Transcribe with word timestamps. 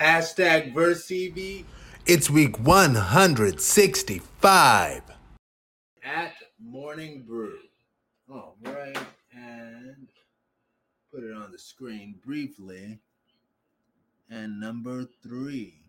Hashtag 0.00 0.74
VerseTV. 0.74 1.64
It's 2.06 2.30
week 2.30 2.56
165. 2.60 5.02
At 6.04 6.34
Morning 6.62 7.24
Brew. 7.26 7.58
All 8.32 8.54
right. 8.62 8.96
And 9.32 10.06
put 11.12 11.24
it 11.24 11.32
on 11.32 11.50
the 11.50 11.58
screen 11.58 12.14
briefly. 12.24 13.00
And 14.30 14.60
number 14.60 15.04
three. 15.20 15.87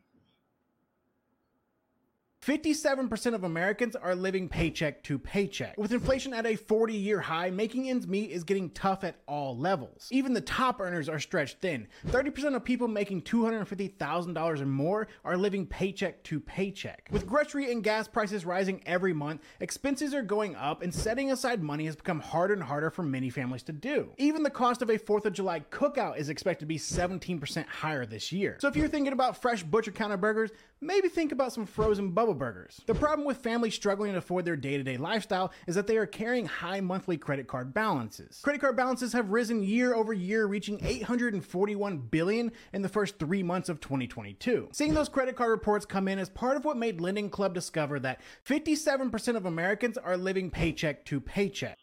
57% 2.50 3.36
of 3.36 3.43
Americans 3.43 3.95
are 3.95 4.15
living 4.15 4.50
paycheck 4.50 5.04
to 5.04 5.20
paycheck. 5.20 5.77
With 5.77 5.91
inflation 5.91 6.34
at 6.34 6.47
a 6.47 6.55
40 6.55 6.95
year 6.95 7.20
high, 7.20 7.52
making 7.52 7.91
ends 7.91 8.07
meet 8.07 8.32
is 8.32 8.43
getting 8.43 8.71
tough 8.71 9.04
at 9.04 9.18
all 9.27 9.55
levels. 9.55 10.07
Even 10.09 10.33
the 10.33 10.41
top 10.41 10.82
earners 10.82 11.07
are 11.07 11.20
stretched 11.20 11.59
thin. 11.59 11.88
30% 12.07 12.55
of 12.55 12.64
people 12.64 12.88
making 12.88 13.21
$250,000 13.21 14.61
or 14.61 14.65
more 14.65 15.07
are 15.23 15.38
living 15.38 15.68
paycheck 15.68 16.23
to 16.23 16.39
paycheck. 16.39 17.07
With 17.11 17.28
grocery 17.28 17.71
and 17.71 17.83
gas 17.83 18.07
prices 18.07 18.47
rising 18.47 18.81
every 18.87 19.14
month, 19.14 19.43
expenses 19.59 20.15
are 20.15 20.23
going 20.23 20.56
up, 20.56 20.81
and 20.81 20.92
setting 20.92 21.31
aside 21.31 21.61
money 21.61 21.86
has 21.86 21.95
become 21.95 22.20
harder 22.20 22.56
and 22.56 22.64
harder 22.64 22.89
for 22.89 23.04
many 23.04 23.29
families 23.29 23.61
to 23.61 23.73
do. 23.73 24.09
Even 24.18 24.42
the 24.42 24.50
cost 24.50 24.81
of 24.81 24.89
a 24.89 24.97
4th 24.97 25.25
of 25.25 25.34
July 25.34 25.59
cookout 25.70 26.18
is 26.18 26.29
expected 26.29 26.61
to 26.61 26.65
be 26.65 26.79
17% 26.79 27.68
higher 27.68 28.07
this 28.07 28.31
year. 28.31 28.57
So 28.59 28.68
if 28.68 28.75
you're 28.75 28.87
thinking 28.87 29.14
about 29.14 29.39
fresh 29.39 29.61
butcher 29.61 29.92
counter 29.92 30.18
burgers, 30.18 30.50
maybe 30.82 31.10
think 31.10 31.32
about 31.32 31.54
some 31.54 31.65
frozen 31.65 32.11
bubble 32.11 32.33
burgers. 32.33 32.81
The 32.86 32.95
problem 32.95 33.25
with 33.28 33.38
families 33.38 33.73
struggling 33.73 34.14
to 34.14 34.17
afford 34.17 34.45
their 34.45 34.56
day 34.56 34.78
to 34.78 34.83
day 34.83 34.97
lifestyle 34.97 35.52
is 35.67 35.75
that 35.75 35.88
they 35.88 35.97
are 35.97 36.06
carrying 36.06 36.45
high 36.45 36.81
monthly 36.81 37.17
credit 37.17 37.47
card 37.47 37.73
balances. 37.73 38.39
Credit 38.44 38.59
card 38.59 38.78
balances 38.78 39.14
have 39.14 39.30
risen 39.30 39.64
year 39.64 39.94
over 39.94 40.14
year, 40.14 40.45
reaching 40.45 40.80
841 40.84 41.97
billion 41.97 42.52
in 42.73 42.81
the 42.81 42.89
first 42.89 43.20
three 43.20 43.44
months 43.44 43.70
of 43.70 43.80
2022. 43.81 44.70
Seeing 44.72 44.94
those 44.94 45.09
credit 45.09 45.36
card 45.36 45.52
reports 45.52 45.86
come 45.86 46.08
in 46.08 46.20
is 46.20 46.30
part 46.30 46.58
of 46.58 46.66
what 46.66 46.78
made 46.78 47.02
Lending 47.02 47.30
Club 47.30 47.53
discover 47.53 48.00
that 48.00 48.22
57% 48.46 49.36
of 49.36 49.46
Americans 49.46 49.98
are 49.98 50.18
living 50.18 50.50
paycheck 50.50 51.06
to 51.06 51.20
paycheck. 51.20 51.78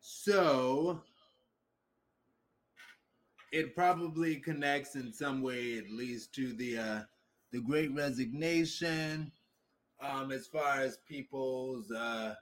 So 0.00 1.02
it 3.52 3.76
probably 3.76 4.36
connects 4.36 4.96
in 4.96 5.12
some 5.12 5.42
way, 5.42 5.78
at 5.78 5.90
least, 5.90 6.34
to 6.34 6.52
the 6.54 6.78
uh, 6.78 7.00
the 7.52 7.60
Great 7.60 7.94
Resignation, 7.94 9.30
um, 10.00 10.32
as 10.32 10.46
far 10.46 10.80
as 10.80 10.98
people's 11.06 11.90
uh, 11.90 12.34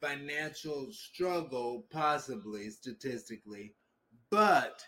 financial 0.00 0.88
struggle, 0.92 1.86
possibly 1.90 2.70
statistically, 2.70 3.74
but 4.30 4.82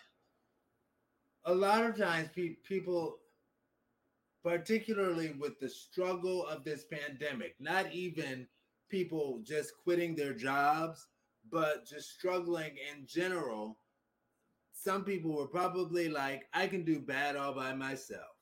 a 1.45 1.53
lot 1.53 1.85
of 1.85 1.97
times 1.97 2.29
pe- 2.35 2.57
people, 2.67 3.17
particularly 4.43 5.35
with 5.39 5.59
the 5.59 5.69
struggle 5.69 6.45
of 6.47 6.63
this 6.63 6.85
pandemic, 6.85 7.55
not 7.59 7.91
even 7.91 8.47
people 8.89 9.41
just 9.43 9.73
quitting 9.83 10.15
their 10.15 10.33
jobs, 10.33 11.07
but 11.51 11.85
just 11.85 12.11
struggling 12.11 12.71
in 12.91 13.05
general. 13.05 13.77
Some 14.71 15.03
people 15.03 15.35
were 15.35 15.47
probably 15.47 16.09
like, 16.09 16.47
I 16.53 16.67
can 16.67 16.83
do 16.83 16.99
bad 16.99 17.35
all 17.35 17.53
by 17.53 17.73
myself, 17.73 18.38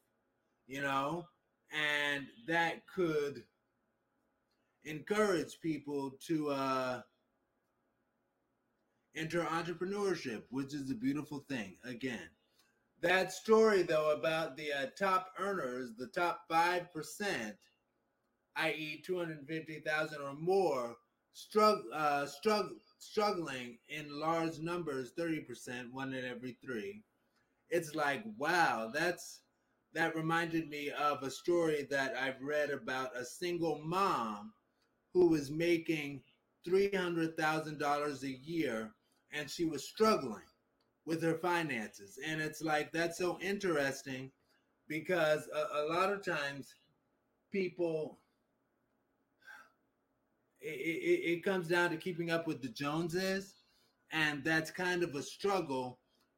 you 0.68 0.82
know? 0.82 1.28
and 1.72 2.28
that 2.48 2.88
could 2.88 3.44
encourage 4.86 5.60
people 5.62 6.12
to 6.28 6.50
uh, 6.50 7.02
enter 9.16 9.42
entrepreneurship, 9.44 10.44
which 10.50 10.74
is 10.74 10.90
a 10.90 10.96
beautiful 10.96 11.40
thing. 11.50 11.78
Again, 11.84 12.30
that 13.02 13.32
story 13.32 13.84
though 13.84 14.12
about 14.12 14.56
the 14.58 14.72
uh, 14.74 14.86
top 14.98 15.34
earners, 15.40 15.92
the 15.98 16.08
top 16.08 16.42
five 16.50 16.92
percent, 16.94 17.56
i.e., 18.56 19.02
two 19.06 19.18
hundred 19.18 19.46
fifty 19.48 19.80
thousand 19.82 20.22
or 20.22 20.34
more, 20.34 20.96
strugg- 21.36 21.84
uh, 21.94 22.26
strugg- 22.26 22.80
struggling 23.00 23.78
in 23.90 24.20
large 24.20 24.60
numbers, 24.60 25.12
thirty 25.18 25.42
percent, 25.42 25.94
one 25.94 26.14
in 26.14 26.26
every 26.26 26.58
three. 26.64 27.04
It's 27.70 27.94
like 27.96 28.24
wow, 28.38 28.90
that's 28.94 29.42
that 29.98 30.16
reminded 30.16 30.70
me 30.70 30.92
of 30.92 31.24
a 31.24 31.32
story 31.32 31.88
that 31.90 32.14
I've 32.16 32.40
read 32.40 32.70
about 32.70 33.18
a 33.18 33.26
single 33.26 33.82
mom 33.84 34.54
who 35.12 35.26
was 35.26 35.50
making 35.50 36.22
$300,000 36.68 38.24
a 38.24 38.30
year 38.30 38.94
and 39.32 39.50
she 39.50 39.66
was 39.66 39.90
struggling 39.90 40.46
with 41.08 41.24
her 41.24 41.40
finances. 41.40 42.20
And 42.24 42.40
it's 42.40 42.62
like, 42.62 42.92
that's 42.92 43.18
so 43.18 43.40
interesting 43.42 44.30
because 44.88 45.50
a, 45.52 45.82
a 45.82 45.84
lot 45.92 46.14
of 46.14 46.24
times 46.24 46.76
people, 47.52 48.20
it, 50.62 50.68
it, 50.68 51.38
it 51.38 51.44
comes 51.44 51.68
down 51.68 51.90
to 51.90 51.98
keeping 51.98 52.30
up 52.30 52.46
with 52.46 52.62
the 52.62 52.70
Joneses. 52.70 53.56
And 54.12 54.44
that's 54.44 54.70
kind 54.70 55.02
of 55.02 55.16
a 55.16 55.24
struggle 55.24 55.98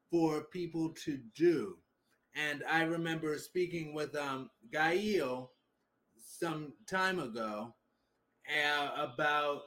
for 0.09 0.45
people 0.45 0.93
to 1.03 1.19
do. 1.35 1.75
And 2.47 2.63
I 2.69 2.83
remember 2.83 3.37
speaking 3.37 3.93
with 3.93 4.15
um, 4.15 4.49
some 6.21 6.73
time 6.87 7.19
ago 7.19 7.73
uh, 8.47 8.89
about 8.97 9.61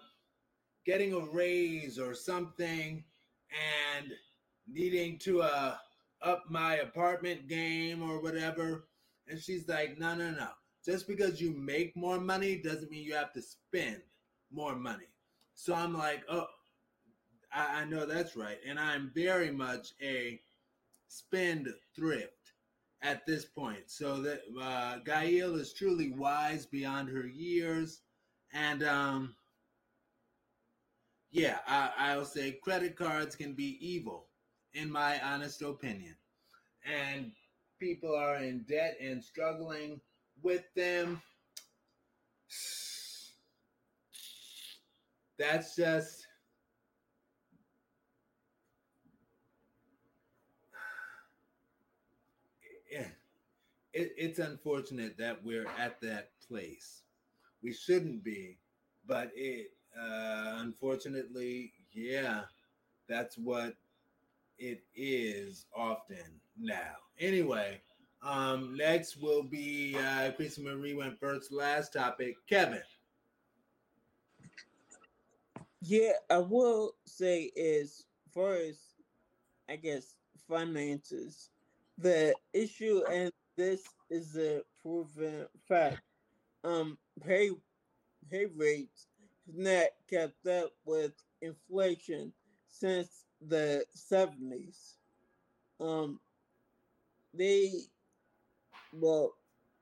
getting 0.87 1.12
a 1.12 1.21
raise 1.21 1.99
or 1.99 2.15
something 2.15 3.05
and 3.97 4.12
needing 4.66 5.19
to 5.19 5.43
uh, 5.43 5.77
up 6.22 6.44
my 6.49 6.77
apartment 6.77 7.49
game 7.49 8.03
or 8.03 8.22
whatever. 8.22 8.89
And 9.28 9.41
she's 9.41 9.69
like, 9.69 9.99
no, 9.99 10.15
no, 10.15 10.31
no. 10.31 10.49
Just 10.84 11.06
because 11.06 11.41
you 11.41 11.53
make 11.53 11.97
more 11.97 12.19
money 12.19 12.56
doesn't 12.56 12.91
mean 12.91 13.04
you 13.04 13.15
have 13.15 13.33
to 13.34 13.43
spend 13.43 14.00
more 14.50 14.75
money. 14.75 15.09
So 15.54 15.75
I'm 15.75 15.97
like, 15.97 16.25
oh, 16.28 16.47
I, 17.53 17.83
I 17.83 17.84
know 17.84 18.06
that's 18.06 18.34
right. 18.37 18.59
And 18.66 18.81
I'm 18.81 19.12
very 19.15 19.50
much 19.50 19.93
a 20.03 20.41
spend 21.09 21.69
thrift 21.94 22.41
at 23.02 23.26
this 23.26 23.44
point. 23.44 23.90
So 23.90 24.22
that 24.22 24.42
uh, 24.60 24.98
Gail 25.04 25.56
is 25.56 25.72
truly 25.72 26.12
wise 26.12 26.66
beyond 26.66 27.08
her 27.10 27.26
years, 27.26 28.02
and 28.52 28.82
um, 28.82 29.34
yeah, 31.30 31.58
I, 31.66 31.91
I'll 31.98 32.24
say 32.24 32.52
credit 32.62 32.96
cards 32.96 33.34
can 33.36 33.54
be 33.54 33.78
evil, 33.80 34.28
in 34.74 34.91
my 34.91 35.20
honest 35.22 35.62
opinion, 35.62 36.16
and 36.84 37.32
people 37.80 38.14
are 38.14 38.36
in 38.36 38.64
debt 38.68 38.96
and 39.00 39.22
struggling 39.22 40.00
with 40.42 40.64
them. 40.74 41.20
That's 45.38 45.74
just 45.74 46.26
it, 53.92 54.12
it's 54.16 54.38
unfortunate 54.38 55.16
that 55.19 55.44
we're 55.44 55.69
at 55.78 56.00
that 56.00 56.30
place. 56.47 57.03
We 57.62 57.72
shouldn't 57.72 58.25
be, 58.25 58.58
but 59.06 59.30
it 59.34 59.69
uh, 59.98 60.56
unfortunately, 60.58 61.72
yeah, 61.92 62.42
that's 63.08 63.36
what 63.36 63.75
it 64.58 64.82
is 64.94 65.66
often 65.76 66.41
now. 66.58 66.97
Anyway, 67.20 67.80
um, 68.22 68.76
next 68.76 69.16
will 69.20 69.42
be 69.42 69.97
uh, 69.98 70.30
Chrissy 70.32 70.62
Marie 70.62 70.94
went 70.94 71.19
first. 71.19 71.53
Last 71.53 71.92
topic, 71.92 72.36
Kevin. 72.48 72.82
Yeah, 75.80 76.12
I 76.30 76.38
will 76.38 76.94
say 77.06 77.50
is 77.56 78.04
first, 78.32 78.80
I 79.69 79.76
guess 79.76 80.14
finances. 80.48 81.50
The 81.98 82.34
issue 82.53 83.03
and 83.10 83.32
this 83.56 83.82
is 84.10 84.36
a 84.36 84.62
proven 84.82 85.47
fact. 85.68 86.00
Um, 86.65 86.98
pay 87.24 87.50
pay 88.30 88.47
rates 88.47 89.09
have 89.47 89.56
not 89.56 89.86
kept 90.09 90.47
up 90.47 90.72
with 90.84 91.12
inflation 91.41 92.32
since 92.68 93.24
the 93.48 93.84
seventies. 93.92 94.97
Um, 95.80 96.21
they 97.34 97.72
well, 98.92 99.32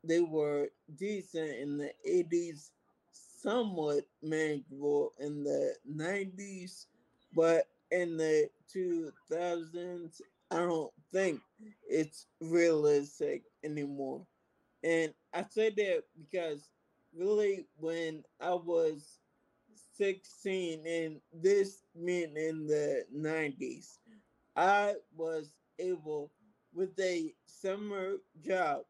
they 0.05 0.21
were 0.21 0.69
decent 0.97 1.51
in 1.57 1.79
the 1.79 1.93
eighties, 2.05 2.71
somewhat 3.13 4.05
manageable 4.23 5.13
in 5.19 5.45
the 5.45 5.75
nineties, 5.87 6.87
but 7.35 7.67
in 7.91 8.17
the 8.17 8.49
two 8.73 9.13
thousands 9.31 10.23
I 10.51 10.59
don't 10.59 10.93
think 11.13 11.41
it's 11.89 12.27
realistic 12.41 13.43
anymore. 13.65 14.27
And 14.83 15.15
I 15.33 15.45
say 15.45 15.71
that 15.71 16.05
because 16.19 16.71
really 17.15 17.67
when 17.77 18.25
I 18.41 18.55
was 18.55 19.21
16 19.97 20.87
and 20.87 21.21
this 21.33 21.83
meant 21.95 22.37
in 22.37 22.67
the 22.67 23.05
90s, 23.15 23.99
I 24.57 24.95
was 25.17 25.55
able 25.79 26.31
with 26.73 26.99
a 27.01 27.35
summer 27.47 28.17
job 28.41 28.83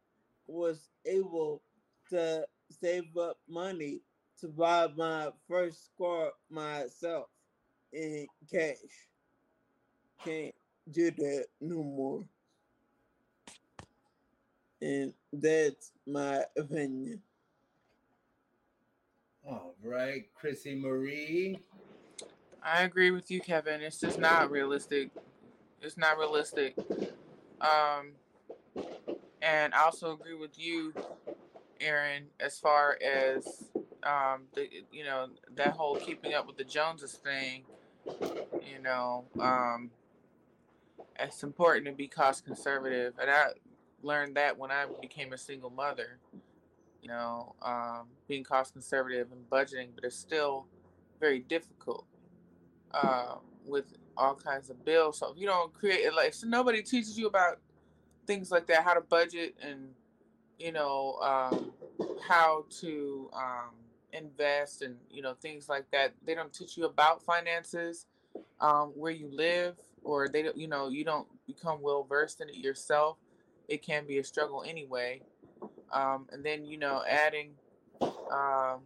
was 0.47 0.91
able 1.05 1.63
to 2.11 2.47
save 2.71 3.17
up 3.17 3.39
money 3.49 4.01
to 4.41 4.49
buy 4.49 4.89
my 4.97 5.31
first 5.49 5.91
car 5.99 6.33
myself 6.51 7.29
in 7.93 8.27
cash. 8.51 9.09
Can't 10.25 10.55
do 10.91 11.11
that 11.11 11.47
no 11.61 11.83
more. 11.83 12.25
And 14.83 15.13
that's 15.33 15.93
my 16.07 16.45
opinion. 16.57 17.21
All 19.47 19.75
right, 19.83 20.27
Chrissy 20.35 20.75
Marie. 20.75 21.59
I 22.63 22.83
agree 22.83 23.11
with 23.11 23.31
you, 23.31 23.41
Kevin. 23.41 23.81
It's 23.81 24.01
just 24.01 24.19
not 24.19 24.51
realistic. 24.51 25.11
It's 25.83 25.97
not 25.97 26.19
realistic. 26.19 26.75
Um, 27.61 28.13
and 29.43 29.75
I 29.75 29.85
also 29.85 30.13
agree 30.13 30.35
with 30.35 30.59
you, 30.59 30.93
Aaron, 31.81 32.25
as 32.39 32.59
far 32.59 32.99
as 33.03 33.65
um, 34.03 34.43
the 34.55 34.69
you 34.93 35.05
know 35.05 35.29
that 35.57 35.73
whole 35.73 35.97
keeping 35.97 36.35
up 36.35 36.47
with 36.47 36.57
the 36.57 36.65
Joneses 36.65 37.15
thing. 37.15 37.65
You 38.07 38.83
know, 38.83 39.25
um, 39.39 39.91
it's 41.19 41.43
important 41.43 41.87
to 41.87 41.93
be 41.93 42.09
cost 42.09 42.45
conservative, 42.45 43.15
and 43.21 43.31
I 43.31 43.49
learned 44.03 44.37
that 44.37 44.59
when 44.59 44.71
I 44.71 44.87
became 45.01 45.33
a 45.33 45.39
single 45.39 45.71
mother. 45.71 46.19
You 47.03 47.09
know, 47.09 47.55
um, 47.63 48.09
being 48.29 48.45
cost 48.45 48.75
conservative 48.75 49.29
and 49.33 49.49
budgeting, 49.49 49.89
but 49.95 50.05
it's 50.05 50.17
still 50.17 50.67
very 51.19 51.41
difficult 51.41 52.05
uh, 52.93 53.37
with 53.65 53.87
all 54.17 54.35
kinds 54.35 54.71
of 54.71 54.85
bills. 54.85 55.19
So 55.19 55.33
if 55.33 55.39
you 55.39 55.47
don't 55.47 55.73
create 55.73 56.13
like, 56.15 56.35
so 56.35 56.47
nobody 56.47 56.83
teaches 56.83 57.19
you 57.19 57.27
about 57.27 57.59
things 58.27 58.51
like 58.51 58.67
that, 58.67 58.85
how 58.85 58.95
to 58.95 59.01
budget 59.01 59.55
and 59.63 59.89
you 60.59 60.73
know 60.73 61.17
um, 61.23 61.73
how 62.29 62.65
to 62.81 63.31
um, 63.33 63.71
invest 64.13 64.83
and 64.83 64.97
you 65.11 65.23
know 65.23 65.35
things 65.41 65.69
like 65.69 65.91
that. 65.93 66.15
They 66.25 66.35
don't 66.35 66.53
teach 66.53 66.77
you 66.77 66.85
about 66.85 67.23
finances, 67.23 68.07
um, 68.61 68.93
where 68.95 69.13
you 69.13 69.29
live, 69.33 69.77
or 70.05 70.29
they 70.29 70.43
don't. 70.43 70.57
You 70.57 70.69
know, 70.69 70.89
you 70.89 71.05
don't 71.05 71.27
become 71.47 71.81
well 71.81 72.05
versed 72.05 72.41
in 72.41 72.49
it 72.49 72.57
yourself. 72.57 73.17
It 73.71 73.83
can 73.83 74.07
be 74.07 74.19
a 74.19 74.25
struggle 74.25 74.65
anyway. 74.67 75.23
Um, 75.93 76.29
and 76.33 76.45
then 76.45 76.67
you 76.67 76.77
know 76.79 77.03
adding 77.09 77.53
um, 78.03 78.81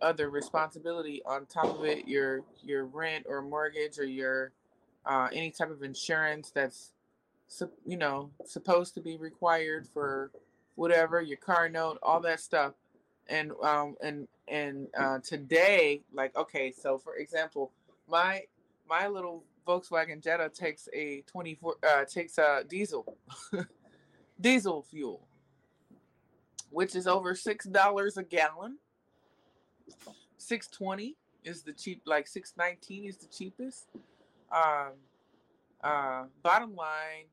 other 0.00 0.30
responsibility 0.30 1.22
on 1.26 1.46
top 1.46 1.78
of 1.78 1.84
it, 1.84 2.08
your 2.08 2.42
your 2.62 2.86
rent 2.86 3.26
or 3.28 3.42
mortgage 3.42 3.98
or 3.98 4.04
your 4.04 4.52
uh, 5.06 5.28
any 5.32 5.50
type 5.50 5.70
of 5.70 5.82
insurance 5.82 6.50
that's 6.50 6.92
you 7.86 7.96
know 7.96 8.30
supposed 8.46 8.94
to 8.94 9.00
be 9.00 9.16
required 9.16 9.86
for 9.86 10.30
whatever 10.76 11.20
your 11.20 11.38
car 11.38 11.68
note, 11.68 11.98
all 12.02 12.20
that 12.20 12.40
stuff, 12.40 12.74
and 13.28 13.52
um 13.62 13.96
and 14.02 14.28
and 14.48 14.88
uh, 14.98 15.18
today, 15.20 16.02
like 16.12 16.36
okay, 16.36 16.72
so 16.72 16.98
for 16.98 17.16
example, 17.16 17.72
my 18.08 18.42
my 18.88 19.06
little 19.08 19.44
Volkswagen 19.66 20.22
Jetta 20.22 20.48
takes 20.48 20.88
a 20.92 21.22
24 21.22 21.76
uh, 21.82 22.04
takes 22.04 22.38
a 22.38 22.64
diesel 22.68 23.16
diesel 24.40 24.82
fuel 24.82 25.26
which 26.72 26.96
is 26.96 27.06
over 27.06 27.34
six 27.34 27.66
dollars 27.66 28.16
a 28.16 28.22
gallon. 28.22 28.78
Six 30.38 30.66
twenty 30.66 31.16
is 31.44 31.62
the 31.62 31.72
cheap, 31.72 32.02
like 32.06 32.26
six 32.26 32.54
nineteen 32.56 33.04
is 33.04 33.18
the 33.18 33.26
cheapest. 33.26 33.86
Um, 34.50 34.92
uh, 35.84 36.24
bottom 36.42 36.74
line, 36.74 37.26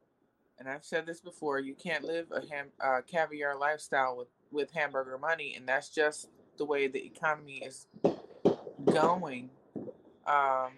and 0.59 0.67
I've 0.67 0.85
said 0.85 1.05
this 1.05 1.21
before, 1.21 1.59
you 1.59 1.73
can't 1.73 2.03
live 2.03 2.27
a 2.31 2.41
ham, 2.53 2.67
uh, 2.79 3.01
caviar 3.07 3.57
lifestyle 3.57 4.17
with 4.17 4.27
with 4.51 4.71
hamburger 4.71 5.17
money, 5.17 5.55
and 5.55 5.67
that's 5.67 5.89
just 5.89 6.29
the 6.57 6.65
way 6.65 6.87
the 6.87 7.03
economy 7.03 7.63
is 7.65 7.87
going. 8.85 9.49
Um, 10.27 10.73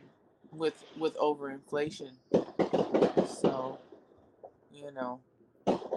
with 0.51 0.83
with 0.97 1.15
overinflation, 1.17 2.11
so 3.27 3.79
you 4.71 4.91
know 4.91 5.21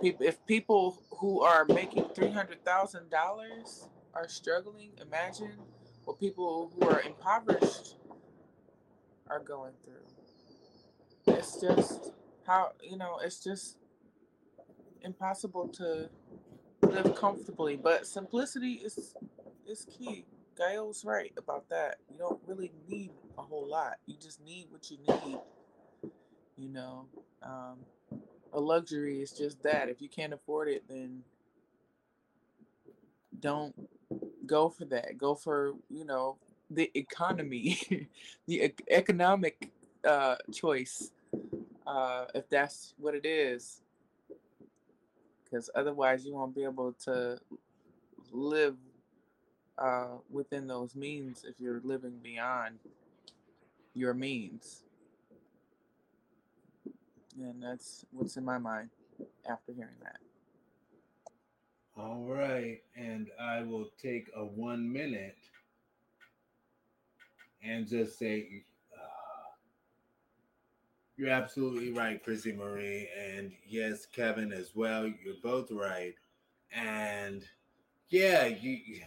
if 0.05 0.45
people 0.47 1.03
who 1.19 1.41
are 1.41 1.65
making 1.65 2.05
three 2.15 2.31
hundred 2.31 2.65
thousand 2.65 3.11
dollars 3.11 3.89
are 4.15 4.29
struggling, 4.29 4.91
imagine 5.01 5.53
what 6.05 6.21
people 6.21 6.73
who 6.75 6.89
are 6.89 7.01
impoverished 7.01 7.97
are 9.29 9.41
going 9.41 9.73
through. 9.85 11.35
It's 11.35 11.61
just 11.61 12.13
how 12.47 12.73
you 12.83 12.97
know. 12.97 13.19
It's 13.23 13.43
just 13.43 13.79
impossible 15.03 15.69
to 15.69 16.11
live 16.83 17.15
comfortably. 17.17 17.77
But 17.77 18.07
simplicity 18.07 18.75
is 18.85 19.15
is 19.67 19.87
key. 19.87 20.27
Gail's 20.57 21.05
right 21.05 21.33
about 21.37 21.69
that. 21.71 21.97
You 22.11 22.19
don't 22.19 22.41
really 22.47 22.73
need 22.89 23.11
a 23.39 23.43
whole 23.43 23.67
lot. 23.69 23.97
You 24.07 24.17
just 24.21 24.45
need 24.45 24.67
what 24.71 24.91
you 24.91 24.99
need. 24.99 25.39
You 26.57 26.69
know. 26.69 27.07
Um, 27.43 27.79
a 28.53 28.61
luxury 28.61 29.21
is 29.21 29.33
just 29.33 29.63
that. 29.65 29.89
If 29.89 30.01
you 30.01 30.09
can't 30.09 30.33
afford 30.33 30.69
it, 30.69 30.85
then 30.89 31.23
don't 33.41 33.75
go 34.47 34.69
for 34.69 34.85
that. 34.87 35.19
Go 35.19 35.35
for, 35.35 35.75
you 35.91 36.05
know, 36.05 36.37
the 36.71 36.91
economy, 36.95 37.79
the 38.47 38.65
e- 38.65 38.75
economic 38.91 39.73
uh, 40.07 40.37
choice, 40.53 41.11
uh, 41.87 42.27
if 42.35 42.49
that's 42.49 42.95
what 42.99 43.15
it 43.15 43.27
is. 43.27 43.81
Because 45.45 45.69
otherwise, 45.75 46.25
you 46.25 46.35
won't 46.35 46.55
be 46.55 46.65
able 46.65 46.93
to 47.05 47.39
live 48.33 48.77
uh, 49.79 50.19
within 50.31 50.67
those 50.67 50.95
means 50.95 51.45
if 51.49 51.55
you're 51.59 51.81
living 51.85 52.19
beyond 52.23 52.79
your 53.95 54.15
means. 54.15 54.85
And 57.39 57.63
that's 57.63 58.05
what's 58.13 58.37
in 58.37 58.45
my 58.45 58.59
mind 58.59 58.91
after 59.49 59.73
hearing 59.73 59.97
that. 60.03 60.19
All 61.97 62.25
right. 62.25 62.81
And 62.97 63.29
I 63.41 63.63
will 63.63 63.89
take 64.01 64.31
a 64.37 64.45
one 64.45 64.93
minute 64.93 65.39
and 67.63 67.89
just 67.89 68.19
say, 68.19 68.65
uh, 68.95 69.51
you're 71.17 71.31
absolutely 71.31 71.93
right, 71.93 72.23
Chrissy 72.23 72.53
Marie. 72.53 73.09
And 73.19 73.53
yes, 73.67 74.07
Kevin 74.07 74.53
as 74.53 74.73
well. 74.75 75.07
You're 75.07 75.41
both 75.43 75.71
right. 75.71 76.15
And 76.73 77.45
yeah, 78.09 78.47
you 78.47 79.03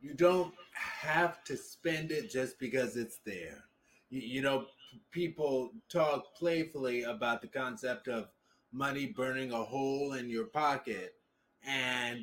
you 0.00 0.14
don't 0.14 0.54
have 0.72 1.44
to 1.44 1.56
spend 1.56 2.10
it 2.10 2.30
just 2.30 2.58
because 2.58 2.96
it's 2.96 3.18
there. 3.24 3.64
You, 4.10 4.20
you 4.20 4.42
know, 4.42 4.66
people 5.10 5.70
talk 5.88 6.34
playfully 6.36 7.02
about 7.02 7.42
the 7.42 7.48
concept 7.48 8.08
of 8.08 8.28
money 8.72 9.06
burning 9.06 9.52
a 9.52 9.64
hole 9.64 10.12
in 10.12 10.28
your 10.30 10.46
pocket 10.46 11.14
and 11.66 12.20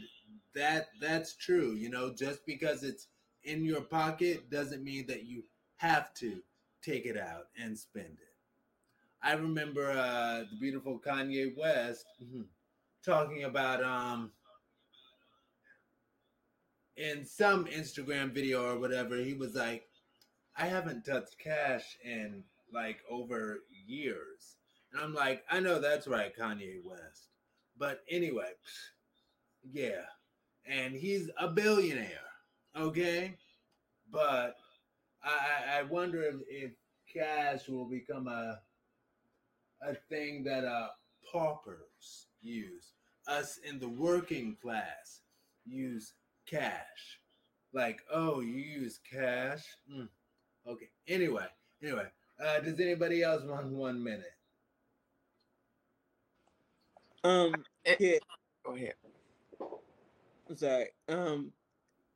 that 0.54 0.88
that's 1.02 1.36
true 1.36 1.74
you 1.74 1.90
know 1.90 2.14
just 2.14 2.46
because 2.46 2.84
it's 2.84 3.08
in 3.44 3.64
your 3.64 3.82
pocket 3.82 4.50
doesn't 4.50 4.84
mean 4.84 5.06
that 5.08 5.26
you 5.26 5.44
have 5.78 6.14
to 6.14 6.42
take 6.82 7.06
it 7.06 7.18
out 7.18 7.48
and 7.62 7.78
spend 7.78 8.06
it. 8.20 8.34
I 9.22 9.34
remember 9.34 9.92
uh 9.92 10.44
the 10.50 10.58
beautiful 10.60 11.00
kanye 11.00 11.56
west 11.58 12.06
mm-hmm, 12.22 12.44
talking 13.04 13.44
about 13.44 13.84
um 13.84 14.32
in 16.98 17.26
some 17.26 17.66
instagram 17.66 18.32
video 18.32 18.72
or 18.72 18.80
whatever 18.80 19.18
he 19.18 19.34
was 19.34 19.56
like 19.56 19.88
I 20.58 20.68
haven't 20.68 21.04
touched 21.04 21.38
cash 21.38 21.98
in 22.04 22.44
like 22.74 23.00
over 23.10 23.60
years. 23.86 24.56
And 24.92 25.02
I'm 25.02 25.14
like, 25.14 25.44
I 25.50 25.60
know 25.60 25.80
that's 25.80 26.08
right, 26.08 26.36
Kanye 26.36 26.84
West. 26.84 27.30
But 27.78 28.02
anyway, 28.10 28.52
yeah. 29.70 30.04
And 30.66 30.96
he's 30.96 31.30
a 31.38 31.50
billionaire, 31.50 32.10
okay? 32.76 33.36
But 34.12 34.56
I, 35.24 35.80
I 35.80 35.84
wonder 35.84 36.24
if, 36.24 36.36
if 36.48 36.72
cash 37.14 37.68
will 37.68 37.86
become 37.86 38.28
a 38.28 38.60
a 39.82 39.94
thing 40.10 40.44
that 40.44 40.64
uh 40.64 40.88
paupers 41.32 42.28
use. 42.42 42.94
Us 43.28 43.60
in 43.68 43.80
the 43.80 43.90
working 43.90 44.56
class 44.62 45.22
use 45.66 46.14
cash. 46.46 47.20
Like, 47.74 48.00
oh, 48.12 48.42
you 48.42 48.56
use 48.56 49.00
cash? 49.12 49.64
Mm 49.92 50.08
Okay. 50.68 50.90
Anyway, 51.08 51.46
anyway, 51.84 52.08
uh, 52.44 52.60
does 52.60 52.80
anybody 52.80 53.22
else 53.22 53.44
want 53.44 53.68
one 53.68 54.04
minute? 54.04 54.34
Um. 57.24 57.54
It, 57.84 58.02
yeah. 58.02 58.18
Go 58.66 58.76
ahead. 58.76 58.94
I'm 60.50 60.56
sorry. 60.56 60.88
Um. 61.08 61.52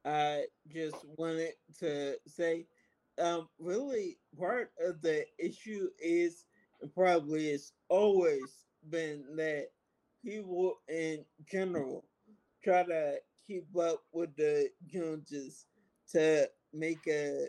I 0.05 0.45
just 0.73 0.95
wanted 1.17 1.53
to 1.79 2.15
say, 2.25 2.65
um, 3.21 3.49
really 3.59 4.17
part 4.39 4.71
of 4.79 5.01
the 5.01 5.25
issue 5.37 5.89
is 6.01 6.45
and 6.81 6.93
probably 6.93 7.49
it's 7.49 7.73
always 7.89 8.65
been 8.89 9.23
that 9.35 9.67
people 10.23 10.79
in 10.87 11.25
general 11.49 12.05
try 12.63 12.83
to 12.83 13.17
keep 13.49 13.65
up 13.81 14.03
with 14.11 14.35
the 14.35 14.69
Joneses 14.85 15.65
to 16.11 16.47
make 16.71 16.99
a 17.07 17.47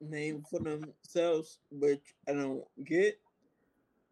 name 0.00 0.44
for 0.50 0.60
themselves, 0.60 1.58
which 1.70 2.14
I 2.28 2.32
don't 2.34 2.64
get. 2.84 3.18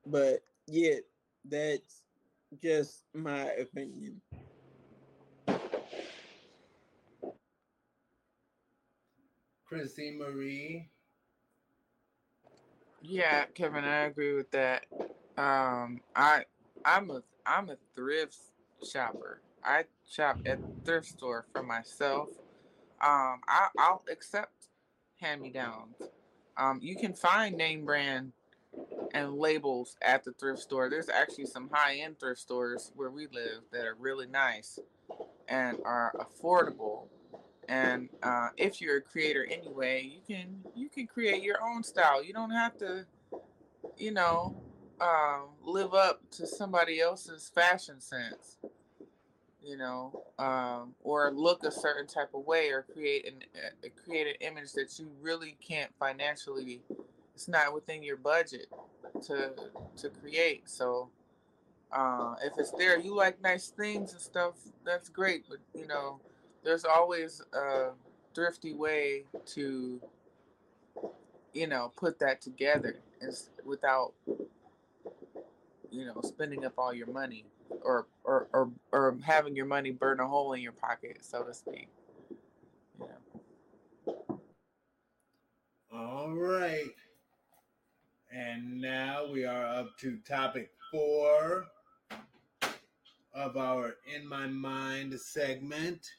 But 0.07 0.41
yeah, 0.67 0.97
that's 1.45 2.01
just 2.63 3.05
my 3.15 3.51
opinion. 3.51 4.23
Chrissy 9.67 10.17
Marie. 10.17 10.89
Yeah, 13.03 13.45
Kevin, 13.55 13.85
I 13.85 14.07
agree 14.07 14.33
with 14.33 14.51
that. 14.53 14.87
Um, 15.37 16.01
I 16.15 16.45
I'm 16.85 17.11
a 17.11 17.23
I'm 17.45 17.69
a 17.69 17.77
thrift 17.95 18.39
shopper. 18.91 19.43
I 19.63 19.85
shop 20.09 20.39
at 20.47 20.61
the 20.61 20.85
thrift 20.85 21.07
store 21.07 21.47
for 21.53 21.63
myself. 21.63 22.29
Um, 23.01 23.41
I, 23.49 23.69
I'll 23.79 24.03
accept 24.11 24.69
hand 25.21 25.41
me 25.43 25.51
downs. 25.51 25.97
Um, 26.57 26.79
you 26.83 26.97
can 26.97 27.13
find 27.13 27.57
name 27.57 27.85
brand 27.85 28.33
and 29.13 29.35
labels 29.35 29.97
at 30.03 30.25
the 30.25 30.33
thrift 30.33 30.61
store. 30.61 30.89
There's 30.89 31.09
actually 31.09 31.47
some 31.47 31.69
high 31.73 31.97
end 31.97 32.19
thrift 32.19 32.41
stores 32.41 32.93
where 32.95 33.11
we 33.11 33.27
live 33.27 33.63
that 33.73 33.85
are 33.87 33.97
really 33.99 34.27
nice 34.27 34.79
and 35.49 35.79
are 35.85 36.15
affordable. 36.19 37.09
And 37.69 38.09
uh, 38.23 38.49
if 38.57 38.81
you're 38.81 38.99
a 38.99 39.03
creator 39.03 39.47
anyway, 39.51 40.03
you 40.03 40.21
can 40.27 40.61
you 40.75 40.89
can 40.89 41.07
create 41.07 41.43
your 41.43 41.63
own 41.63 41.83
style. 41.83 42.23
You 42.23 42.33
don't 42.33 42.51
have 42.51 42.79
to, 42.79 43.07
you 43.97 44.13
know, 44.13 44.57
uh, 45.01 45.41
live 45.65 45.93
up 45.93 46.21
to 46.33 46.47
somebody 46.47 47.01
else's 47.01 47.51
fashion 47.55 48.01
sense 48.01 48.57
you 49.67 49.77
know, 49.77 50.23
um, 50.39 50.95
or 51.03 51.33
look 51.33 51.65
a 51.65 51.73
certain 51.73 52.07
type 52.07 52.31
of 52.35 52.47
way, 52.47 52.69
or 52.69 52.83
create 52.93 53.27
an 53.27 53.43
uh, 53.57 53.89
create 54.05 54.29
an 54.29 54.35
image 54.41 54.73
that 54.75 54.97
you 54.99 55.11
really 55.21 55.57
can't 55.61 55.91
financially. 55.99 56.81
It's 57.35 57.49
not 57.49 57.75
within 57.75 58.03
your 58.03 58.17
budget 58.17 58.67
to 59.27 59.51
to 59.97 60.09
create. 60.09 60.71
So 60.71 61.11
uh, 61.91 62.37
if 62.45 62.53
it's 62.59 62.71
there, 62.73 62.99
you 62.99 63.17
like 63.17 63.43
nice 63.43 63.69
things 63.69 64.13
and 64.13 64.21
stuff. 64.21 64.55
That's 64.85 65.09
great, 65.09 65.45
but 65.49 65.59
you 65.75 65.89
know, 65.89 66.21
there's 66.63 66.85
always 66.85 67.43
a 67.53 67.89
thrifty 68.37 68.73
way 68.73 69.25
to 69.47 70.01
you 71.53 71.67
know 71.67 71.93
put 71.97 72.21
that 72.21 72.41
together 72.41 73.01
without 73.65 74.13
you 75.91 76.05
know 76.05 76.21
spending 76.23 76.65
up 76.65 76.75
all 76.79 76.95
your 76.95 77.09
money 77.09 77.47
or 77.83 78.07
or 78.25 78.49
or, 78.53 78.71
or 78.93 79.19
having 79.23 79.57
your 79.57 79.67
money 79.67 79.91
burn 79.91 80.21
a 80.21 80.27
hole 80.27 80.53
in 80.53 80.61
your 80.61 80.73
pocket, 80.73 81.19
so 81.23 81.43
to 81.43 81.55
speak. 81.55 81.89
Yeah. 83.01 83.07
All 85.93 86.35
right. 86.35 86.91
And 88.33 88.81
now 88.81 89.27
we 89.31 89.45
are 89.45 89.67
up 89.67 89.97
to 89.99 90.19
topic 90.29 90.71
four 90.91 91.67
of 93.35 93.57
our 93.57 93.97
In 94.15 94.27
My 94.27 94.47
Mind 94.47 95.19
segment. 95.19 96.11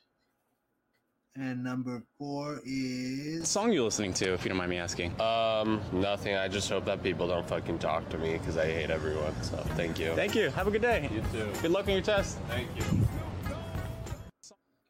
And 1.40 1.64
number 1.64 2.02
four 2.18 2.62
is. 2.66 3.42
What 3.42 3.48
song 3.48 3.72
you're 3.72 3.84
listening 3.84 4.12
to, 4.16 4.34
if 4.34 4.44
you 4.44 4.50
don't 4.50 4.58
mind 4.58 4.72
me 4.72 4.78
asking? 4.78 5.22
Um, 5.22 5.80
nothing. 5.92 6.36
I 6.36 6.48
just 6.48 6.68
hope 6.68 6.86
that 6.86 7.04
people 7.04 7.28
don't 7.28 7.48
fucking 7.48 7.78
talk 7.78 8.10
to 8.10 8.18
me 8.18 8.40
because 8.40 8.58
I 8.58 8.66
hate 8.66 8.90
everyone. 8.90 9.36
So 9.44 9.58
thank 9.76 10.00
you. 10.00 10.16
Thank 10.16 10.34
you. 10.34 10.50
Have 10.50 10.66
a 10.68 10.72
good 10.72 10.82
day. 10.82 11.08
You 11.14 11.22
too. 11.32 11.52
Good 11.62 11.70
luck 11.70 11.86
on 11.86 11.94
your 11.94 12.02
test. 12.02 12.40
Thank 12.48 12.68
you. 12.76 13.08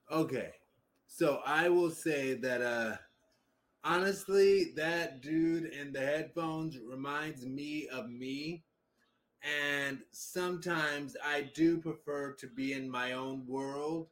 Okay. 0.09 0.51
So 1.07 1.41
I 1.45 1.67
will 1.67 1.91
say 1.91 2.35
that 2.35 2.61
uh 2.61 2.95
honestly, 3.83 4.71
that 4.77 5.21
dude 5.21 5.65
in 5.65 5.91
the 5.91 5.99
headphones 5.99 6.77
reminds 6.79 7.45
me 7.45 7.89
of 7.91 8.09
me. 8.09 8.63
And 9.43 9.99
sometimes 10.11 11.17
I 11.25 11.49
do 11.53 11.77
prefer 11.77 12.33
to 12.39 12.47
be 12.47 12.71
in 12.71 12.89
my 12.89 13.11
own 13.11 13.45
world 13.45 14.07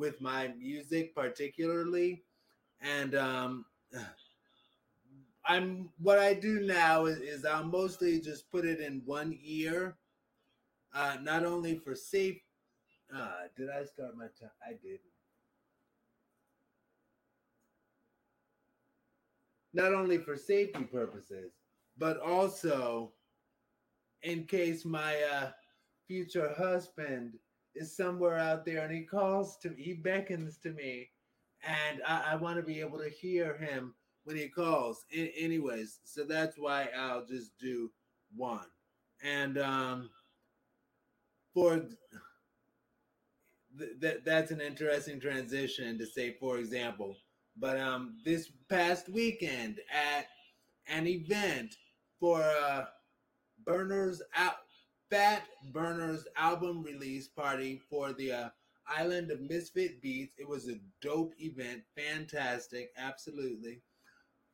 with 0.00 0.20
my 0.20 0.48
music 0.58 1.14
particularly. 1.14 2.24
And 2.80 3.14
um 3.14 3.66
i'm 5.46 5.88
what 5.98 6.18
i 6.18 6.34
do 6.34 6.60
now 6.60 7.06
is, 7.06 7.18
is 7.18 7.44
i'll 7.44 7.64
mostly 7.64 8.20
just 8.20 8.50
put 8.50 8.64
it 8.64 8.80
in 8.80 9.02
one 9.04 9.36
ear 9.42 9.96
uh 10.94 11.16
not 11.22 11.44
only 11.44 11.76
for 11.78 11.94
safe 11.94 12.38
uh 13.14 13.48
did 13.56 13.68
i 13.70 13.84
start 13.84 14.16
my 14.16 14.26
time 14.40 14.50
i 14.66 14.72
didn't. 14.82 15.00
Not 19.72 19.94
only 19.94 20.18
for 20.18 20.36
safety 20.36 20.84
purposes 20.84 21.52
but 21.96 22.20
also 22.20 23.12
in 24.22 24.44
case 24.44 24.84
my 24.84 25.16
uh 25.22 25.50
future 26.06 26.52
husband 26.56 27.34
is 27.74 27.96
somewhere 27.96 28.36
out 28.36 28.64
there 28.64 28.84
and 28.84 28.92
he 28.92 29.02
calls 29.02 29.56
to 29.58 29.70
me, 29.70 29.82
he 29.82 29.94
beckons 29.94 30.58
to 30.58 30.70
me, 30.70 31.10
and 31.62 32.00
I, 32.06 32.32
I 32.32 32.36
want 32.36 32.56
to 32.56 32.62
be 32.62 32.80
able 32.80 32.98
to 32.98 33.08
hear 33.08 33.56
him 33.56 33.94
when 34.24 34.36
he 34.36 34.48
calls. 34.48 35.04
Anyways, 35.12 36.00
so 36.04 36.24
that's 36.24 36.56
why 36.58 36.88
I'll 36.96 37.24
just 37.24 37.58
do 37.58 37.90
one. 38.34 38.66
And 39.22 39.58
um, 39.58 40.10
for 41.54 41.76
th- 43.78 43.90
that, 44.00 44.24
that's 44.24 44.50
an 44.50 44.60
interesting 44.60 45.20
transition 45.20 45.98
to 45.98 46.06
say, 46.06 46.36
for 46.40 46.58
example. 46.58 47.16
But 47.56 47.78
um, 47.78 48.18
this 48.24 48.50
past 48.68 49.08
weekend 49.08 49.80
at 49.92 50.26
an 50.88 51.06
event 51.06 51.76
for 52.18 52.42
uh, 52.42 52.84
Burners 53.64 54.22
Out 54.34 54.56
Fat 55.10 55.42
Burner's 55.72 56.24
album 56.36 56.84
release 56.84 57.26
party 57.26 57.80
for 57.90 58.12
the 58.12 58.32
uh, 58.32 58.48
Island 58.86 59.32
of 59.32 59.40
Misfit 59.40 60.00
Beats. 60.00 60.36
It 60.38 60.48
was 60.48 60.68
a 60.68 60.78
dope 61.02 61.34
event, 61.40 61.82
fantastic, 61.96 62.90
absolutely. 62.96 63.82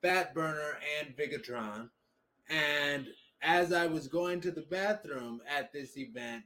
Fat 0.00 0.34
Burner 0.34 0.78
and 0.98 1.14
Vigatron. 1.14 1.90
And 2.48 3.06
as 3.42 3.70
I 3.70 3.86
was 3.86 4.08
going 4.08 4.40
to 4.42 4.50
the 4.50 4.62
bathroom 4.62 5.42
at 5.46 5.74
this 5.74 5.98
event, 5.98 6.44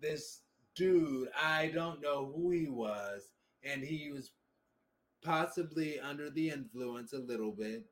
this 0.00 0.42
dude, 0.76 1.28
I 1.40 1.72
don't 1.74 2.00
know 2.00 2.32
who 2.34 2.50
he 2.52 2.68
was, 2.68 3.32
and 3.64 3.82
he 3.82 4.12
was 4.12 4.30
possibly 5.24 5.98
under 5.98 6.30
the 6.30 6.50
influence 6.50 7.12
a 7.12 7.18
little 7.18 7.52
bit, 7.52 7.86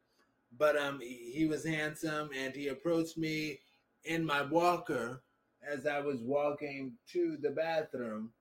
but 0.56 0.76
um, 0.76 1.00
he 1.00 1.46
was 1.48 1.64
handsome, 1.64 2.30
and 2.36 2.54
he 2.54 2.68
approached 2.68 3.18
me 3.18 3.58
in 4.04 4.24
my 4.24 4.42
walker 4.42 5.22
as 5.68 5.86
I 5.86 6.00
was 6.00 6.20
walking 6.20 6.92
to 7.12 7.36
the 7.40 7.50
bathroom. 7.50 8.32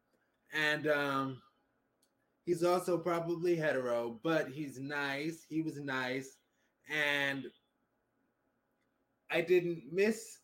And 0.54 0.88
um, 0.88 1.42
he's 2.46 2.64
also 2.64 2.98
probably 2.98 3.56
hetero, 3.56 4.20
but 4.24 4.50
he's 4.50 4.80
nice. 4.80 5.46
He 5.48 5.62
was 5.62 5.80
nice. 5.80 6.38
And 6.90 7.46
I 9.32 9.42
didn't 9.42 9.84
miss 9.92 10.40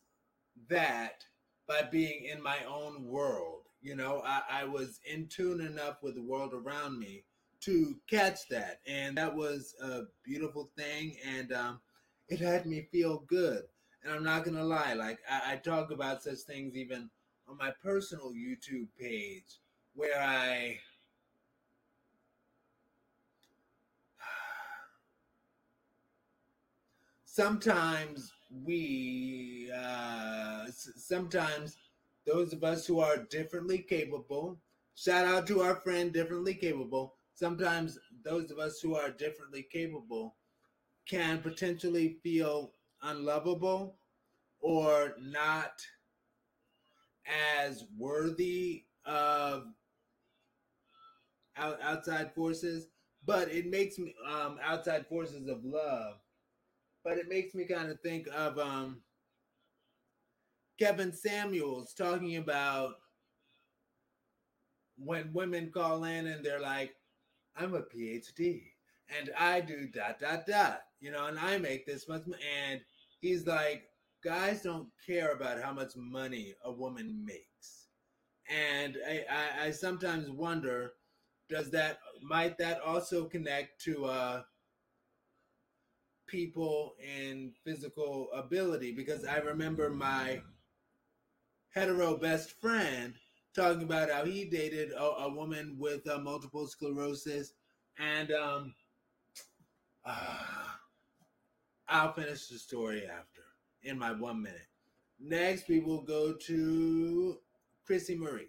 that 0.68 1.24
by 1.68 1.82
being 1.82 2.26
in 2.26 2.42
my 2.42 2.58
own 2.68 3.04
world. 3.04 3.62
You 3.82 3.96
know, 3.96 4.22
I, 4.24 4.42
I 4.50 4.64
was 4.64 5.00
in 5.10 5.28
tune 5.28 5.60
enough 5.60 5.96
with 6.02 6.14
the 6.14 6.22
world 6.22 6.54
around 6.54 6.98
me 6.98 7.24
to 7.62 7.96
catch 8.08 8.48
that. 8.50 8.80
And 8.86 9.16
that 9.16 9.34
was 9.34 9.74
a 9.82 10.02
beautiful 10.24 10.70
thing. 10.76 11.16
And 11.26 11.52
um, 11.52 11.80
it 12.28 12.40
had 12.40 12.66
me 12.66 12.88
feel 12.92 13.24
good. 13.28 13.62
And 14.06 14.14
I'm 14.14 14.22
not 14.22 14.44
gonna 14.44 14.62
lie, 14.62 14.94
like 14.94 15.18
I, 15.28 15.54
I 15.54 15.56
talk 15.56 15.90
about 15.90 16.22
such 16.22 16.38
things 16.38 16.76
even 16.76 17.10
on 17.48 17.56
my 17.56 17.72
personal 17.82 18.32
YouTube 18.32 18.86
page 18.98 19.58
where 19.94 20.20
I 20.20 20.78
sometimes 27.24 28.32
we 28.64 29.72
uh 29.76 30.66
sometimes 30.70 31.76
those 32.24 32.52
of 32.52 32.62
us 32.62 32.86
who 32.86 33.00
are 33.00 33.26
differently 33.28 33.78
capable 33.78 34.56
shout 34.94 35.26
out 35.26 35.48
to 35.48 35.62
our 35.62 35.74
friend 35.76 36.12
differently 36.12 36.54
capable 36.54 37.14
sometimes 37.34 37.98
those 38.22 38.52
of 38.52 38.60
us 38.60 38.78
who 38.80 38.94
are 38.94 39.10
differently 39.10 39.66
capable 39.70 40.36
can 41.08 41.40
potentially 41.40 42.18
feel 42.22 42.72
unlovable 43.06 43.96
or 44.60 45.14
not 45.20 45.80
as 47.26 47.84
worthy 47.96 48.84
of 49.04 49.66
outside 51.56 52.32
forces. 52.34 52.88
but 53.24 53.48
it 53.50 53.66
makes 53.66 53.98
me 53.98 54.14
um 54.28 54.58
outside 54.62 55.06
forces 55.06 55.48
of 55.48 55.64
love. 55.64 56.16
But 57.04 57.18
it 57.18 57.28
makes 57.28 57.54
me 57.54 57.64
kind 57.66 57.90
of 57.90 58.00
think 58.00 58.28
of 58.34 58.58
um 58.58 59.02
Kevin 60.78 61.12
Samuels 61.12 61.92
talking 61.94 62.36
about 62.36 62.94
when 64.98 65.32
women 65.32 65.70
call 65.70 66.04
in 66.04 66.26
and 66.26 66.44
they're 66.44 66.60
like, 66.60 66.94
I'm 67.56 67.74
a 67.74 67.82
PhD 67.82 68.62
and 69.18 69.30
I 69.38 69.60
do 69.60 69.86
dot 69.88 70.20
dot 70.20 70.46
dot, 70.46 70.82
you 71.00 71.10
know, 71.10 71.26
and 71.26 71.38
I 71.38 71.58
make 71.58 71.86
this 71.86 72.08
much. 72.08 72.22
And 72.26 72.80
he's 73.20 73.46
like, 73.46 73.84
guys 74.22 74.62
don't 74.62 74.88
care 75.06 75.32
about 75.32 75.62
how 75.62 75.72
much 75.72 75.92
money 75.96 76.54
a 76.64 76.72
woman 76.72 77.24
makes. 77.24 77.86
And 78.48 78.96
I, 79.08 79.24
I, 79.30 79.66
I 79.66 79.70
sometimes 79.70 80.30
wonder, 80.30 80.92
does 81.48 81.70
that 81.70 81.98
might 82.22 82.58
that 82.58 82.80
also 82.80 83.24
connect 83.24 83.80
to 83.84 84.04
uh, 84.06 84.42
people 86.26 86.94
in 87.00 87.52
physical 87.64 88.28
ability? 88.34 88.92
Because 88.92 89.24
I 89.24 89.38
remember 89.38 89.90
my 89.90 90.40
hetero 91.74 92.16
best 92.16 92.52
friend 92.60 93.14
talking 93.54 93.82
about 93.82 94.10
how 94.10 94.24
he 94.24 94.44
dated 94.44 94.92
a, 94.92 95.02
a 95.02 95.32
woman 95.32 95.76
with 95.78 96.08
uh, 96.08 96.18
multiple 96.18 96.66
sclerosis, 96.66 97.52
and 97.98 98.30
um, 98.32 98.74
uh, 100.04 100.65
I'll 101.88 102.12
finish 102.12 102.48
the 102.48 102.58
story 102.58 103.04
after 103.06 103.42
in 103.82 103.98
my 103.98 104.12
one 104.12 104.42
minute. 104.42 104.66
Next, 105.20 105.68
we 105.68 105.80
will 105.80 106.02
go 106.02 106.32
to 106.32 107.38
Chrissy 107.84 108.16
Marie. 108.16 108.48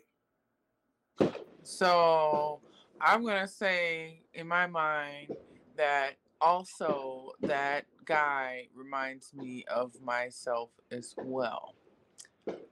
So 1.63 2.59
I'm 2.99 3.23
gonna 3.23 3.47
say 3.47 4.21
in 4.33 4.47
my 4.47 4.67
mind 4.67 5.35
that 5.75 6.15
also 6.41 7.31
that 7.41 7.85
guy 8.05 8.67
reminds 8.75 9.33
me 9.33 9.65
of 9.67 10.01
myself 10.01 10.69
as 10.91 11.13
well. 11.17 11.75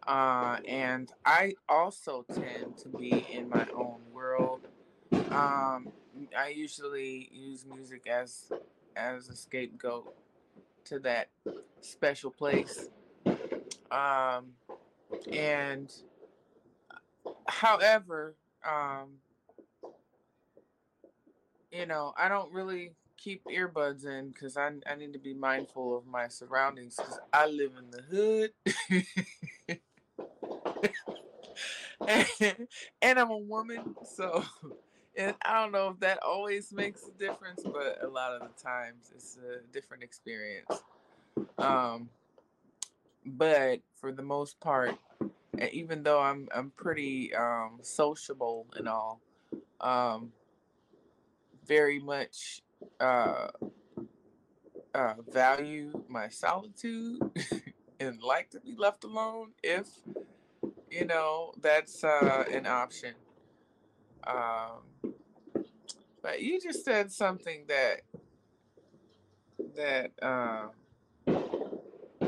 Uh, 0.07 0.57
and 0.67 1.11
I 1.25 1.53
also 1.67 2.25
tend 2.33 2.77
to 2.77 2.89
be 2.89 3.25
in 3.31 3.49
my 3.49 3.67
own 3.75 3.99
world. 4.11 4.61
Um, 5.29 5.89
I 6.37 6.49
usually 6.55 7.29
use 7.31 7.65
music 7.65 8.07
as 8.07 8.51
as 8.95 9.29
a 9.29 9.35
scapegoat 9.35 10.15
to 10.85 10.99
that 10.99 11.29
special 11.81 12.31
place. 12.31 12.89
Um, 13.91 14.53
and 15.31 15.91
however, 17.47 18.35
um, 18.67 19.19
you 21.71 21.85
know, 21.85 22.13
I 22.17 22.29
don't 22.29 22.51
really 22.51 22.93
keep 23.17 23.43
earbuds 23.45 24.05
in 24.05 24.29
because 24.29 24.57
I, 24.57 24.71
I 24.89 24.95
need 24.95 25.13
to 25.13 25.19
be 25.19 25.33
mindful 25.33 25.97
of 25.97 26.05
my 26.05 26.27
surroundings 26.27 26.95
because 26.95 27.19
I 27.33 27.47
live 27.47 27.71
in 27.77 27.91
the 27.91 28.01
hood. 28.01 29.79
and, 32.39 32.67
and 33.01 33.19
I'm 33.19 33.31
a 33.31 33.37
woman, 33.37 33.95
so 34.15 34.43
and 35.17 35.35
I 35.43 35.61
don't 35.61 35.71
know 35.71 35.89
if 35.89 35.99
that 36.01 36.19
always 36.23 36.71
makes 36.73 37.01
a 37.07 37.11
difference, 37.17 37.63
but 37.63 37.99
a 38.03 38.07
lot 38.07 38.33
of 38.33 38.41
the 38.41 38.61
times 38.61 39.11
it's 39.13 39.37
a 39.37 39.61
different 39.73 40.03
experience. 40.03 40.83
Um, 41.57 42.09
but 43.25 43.79
for 43.95 44.11
the 44.11 44.21
most 44.21 44.59
part, 44.59 44.97
even 45.71 46.03
though 46.03 46.21
I'm 46.21 46.47
I'm 46.53 46.71
pretty 46.71 47.33
um, 47.33 47.79
sociable 47.81 48.67
and 48.75 48.87
all, 48.87 49.21
um, 49.81 50.31
very 51.65 51.99
much 51.99 52.61
uh, 52.99 53.47
uh, 54.93 55.13
value 55.31 56.03
my 56.07 56.27
solitude 56.29 57.19
and 57.99 58.21
like 58.21 58.49
to 58.51 58.59
be 58.59 58.75
left 58.77 59.03
alone 59.03 59.51
if 59.63 59.87
you 60.89 61.05
know 61.05 61.53
that's 61.61 62.03
uh, 62.03 62.45
an 62.51 62.65
option. 62.65 63.13
Um, 64.27 65.13
but 66.21 66.41
you 66.41 66.59
just 66.59 66.83
said 66.83 67.11
something 67.11 67.65
that 67.67 68.01
that 69.75 70.11
uh, 70.21 70.67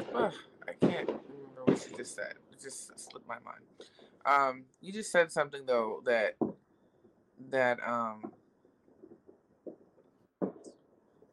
I 0.09 0.73
can't 0.81 1.09
remember 1.09 1.63
what 1.65 1.87
you 1.89 1.97
just 1.97 2.15
said. 2.15 2.35
It 2.51 2.61
just 2.61 2.97
slipped 2.99 3.27
my 3.27 3.37
mind. 3.45 3.63
Um, 4.25 4.63
you 4.81 4.93
just 4.93 5.11
said 5.11 5.31
something 5.31 5.65
though 5.65 6.01
that 6.05 6.35
that 7.49 7.79
um. 7.85 8.31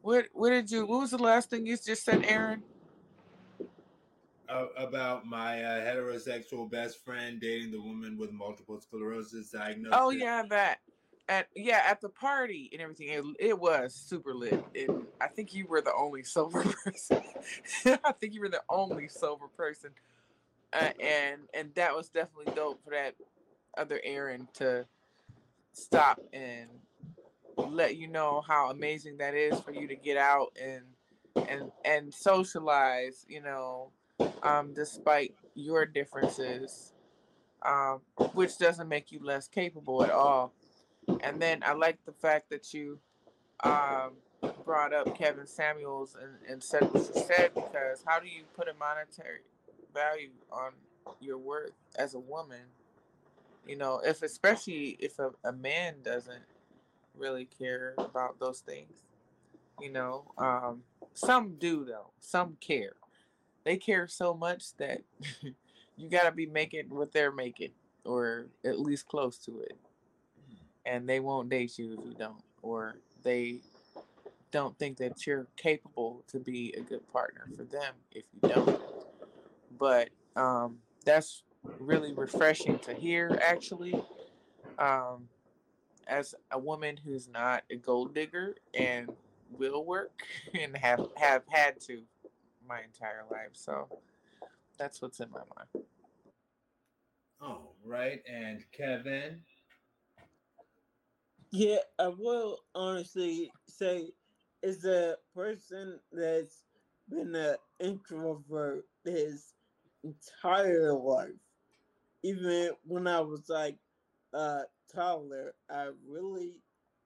What 0.01 0.27
what 0.33 0.51
did 0.51 0.71
you? 0.71 0.85
What 0.85 1.01
was 1.01 1.11
the 1.11 1.17
last 1.17 1.49
thing 1.49 1.65
you 1.65 1.77
just 1.77 2.05
said, 2.05 2.25
Aaron? 2.25 2.63
About 4.49 5.25
my 5.25 5.63
uh, 5.63 5.81
heterosexual 5.83 6.69
best 6.69 7.03
friend 7.03 7.39
dating 7.41 7.71
the 7.71 7.81
woman 7.81 8.17
with 8.17 8.31
multiple 8.31 8.79
sclerosis 8.79 9.49
diagnosis. 9.49 9.99
Oh 9.99 10.11
yeah, 10.11 10.43
that 10.49 10.79
at 11.27 11.47
yeah 11.55 11.81
at 11.87 12.01
the 12.01 12.09
party 12.09 12.69
and 12.71 12.81
everything 12.81 13.09
it, 13.09 13.23
it 13.39 13.59
was 13.59 13.95
super 13.95 14.33
lit 14.33 14.63
and 14.75 15.07
i 15.19 15.27
think 15.27 15.53
you 15.53 15.65
were 15.67 15.81
the 15.81 15.93
only 15.97 16.23
sober 16.23 16.63
person 16.83 17.21
i 18.03 18.11
think 18.19 18.33
you 18.33 18.41
were 18.41 18.49
the 18.49 18.61
only 18.69 19.07
sober 19.07 19.47
person 19.57 19.89
uh, 20.73 20.89
and 20.99 21.41
and 21.53 21.73
that 21.75 21.95
was 21.95 22.09
definitely 22.09 22.51
dope 22.55 22.79
for 22.83 22.91
that 22.91 23.15
other 23.77 23.99
aaron 24.03 24.47
to 24.53 24.85
stop 25.73 26.21
and 26.31 26.69
let 27.57 27.95
you 27.95 28.07
know 28.07 28.43
how 28.47 28.69
amazing 28.69 29.17
that 29.17 29.33
is 29.33 29.59
for 29.61 29.71
you 29.71 29.87
to 29.87 29.95
get 29.95 30.17
out 30.17 30.55
and 30.61 30.83
and 31.49 31.71
and 31.83 32.13
socialize 32.13 33.25
you 33.27 33.41
know 33.41 33.91
um 34.43 34.73
despite 34.73 35.33
your 35.55 35.85
differences 35.85 36.93
um 37.63 38.01
which 38.33 38.57
doesn't 38.57 38.87
make 38.87 39.11
you 39.11 39.19
less 39.23 39.47
capable 39.47 40.03
at 40.03 40.11
all 40.11 40.53
and 41.21 41.41
then 41.41 41.61
I 41.63 41.73
like 41.73 41.97
the 42.05 42.11
fact 42.11 42.49
that 42.49 42.73
you 42.73 42.99
um, 43.63 44.11
brought 44.63 44.93
up 44.93 45.17
Kevin 45.17 45.47
Samuels 45.47 46.15
and, 46.21 46.31
and 46.49 46.63
said 46.63 46.83
what 46.91 47.09
you 47.15 47.21
said 47.21 47.53
because 47.53 48.03
how 48.05 48.19
do 48.19 48.27
you 48.27 48.43
put 48.55 48.67
a 48.67 48.73
monetary 48.73 49.39
value 49.93 50.31
on 50.51 50.71
your 51.19 51.37
worth 51.37 51.71
as 51.97 52.13
a 52.13 52.19
woman? 52.19 52.61
You 53.67 53.77
know, 53.77 54.01
if 54.03 54.21
especially 54.21 54.97
if 54.99 55.17
a, 55.19 55.31
a 55.43 55.51
man 55.51 55.95
doesn't 56.03 56.43
really 57.17 57.45
care 57.45 57.93
about 57.97 58.39
those 58.39 58.59
things. 58.59 59.03
You 59.81 59.91
know, 59.91 60.31
um, 60.37 60.83
some 61.13 61.55
do 61.59 61.85
though. 61.85 62.11
Some 62.19 62.57
care. 62.61 62.93
They 63.65 63.77
care 63.77 64.07
so 64.07 64.33
much 64.33 64.75
that 64.77 65.01
you 65.97 66.09
got 66.09 66.23
to 66.23 66.31
be 66.31 66.45
making 66.45 66.85
what 66.89 67.11
they're 67.11 67.31
making, 67.31 67.71
or 68.05 68.45
at 68.63 68.79
least 68.79 69.07
close 69.07 69.37
to 69.39 69.59
it 69.59 69.77
and 70.85 71.07
they 71.09 71.19
won't 71.19 71.49
date 71.49 71.77
you 71.77 71.93
if 71.93 72.05
you 72.05 72.15
don't, 72.17 72.43
or 72.61 72.95
they 73.23 73.59
don't 74.51 74.77
think 74.77 74.97
that 74.97 75.25
you're 75.25 75.47
capable 75.57 76.23
to 76.27 76.39
be 76.39 76.73
a 76.77 76.81
good 76.81 77.05
partner 77.11 77.47
for 77.55 77.63
them 77.63 77.93
if 78.11 78.23
you 78.33 78.49
don't. 78.49 78.81
But 79.77 80.09
um, 80.35 80.77
that's 81.03 81.43
really 81.79 82.13
refreshing 82.13 82.79
to 82.79 82.93
hear, 82.93 83.37
actually. 83.43 84.01
Um, 84.77 85.27
as 86.07 86.35
a 86.51 86.59
woman 86.59 86.97
who's 87.03 87.27
not 87.27 87.63
a 87.71 87.75
gold 87.75 88.13
digger 88.13 88.55
and 88.75 89.09
will 89.57 89.83
work 89.83 90.21
and 90.53 90.77
have 90.77 91.07
have 91.17 91.41
had 91.47 91.79
to 91.81 92.01
my 92.67 92.81
entire 92.81 93.23
life, 93.31 93.51
so 93.53 93.87
that's 94.77 95.01
what's 95.01 95.19
in 95.19 95.29
my 95.31 95.41
mind. 95.55 95.85
Oh, 97.41 97.71
right. 97.83 98.21
And 98.27 98.63
Kevin, 98.71 99.41
Yeah, 101.51 101.77
I 101.99 102.07
will 102.09 102.59
honestly 102.73 103.51
say, 103.67 104.11
as 104.63 104.83
a 104.83 105.15
person 105.33 105.99
that's 106.11 106.63
been 107.09 107.35
an 107.35 107.55
introvert 107.79 108.85
his 109.05 109.53
entire 110.03 110.93
life, 110.93 111.29
even 112.23 112.71
when 112.83 113.07
I 113.07 113.21
was 113.21 113.47
like 113.47 113.77
a 114.33 114.63
toddler, 114.93 115.53
I 115.69 115.89
really 116.07 116.53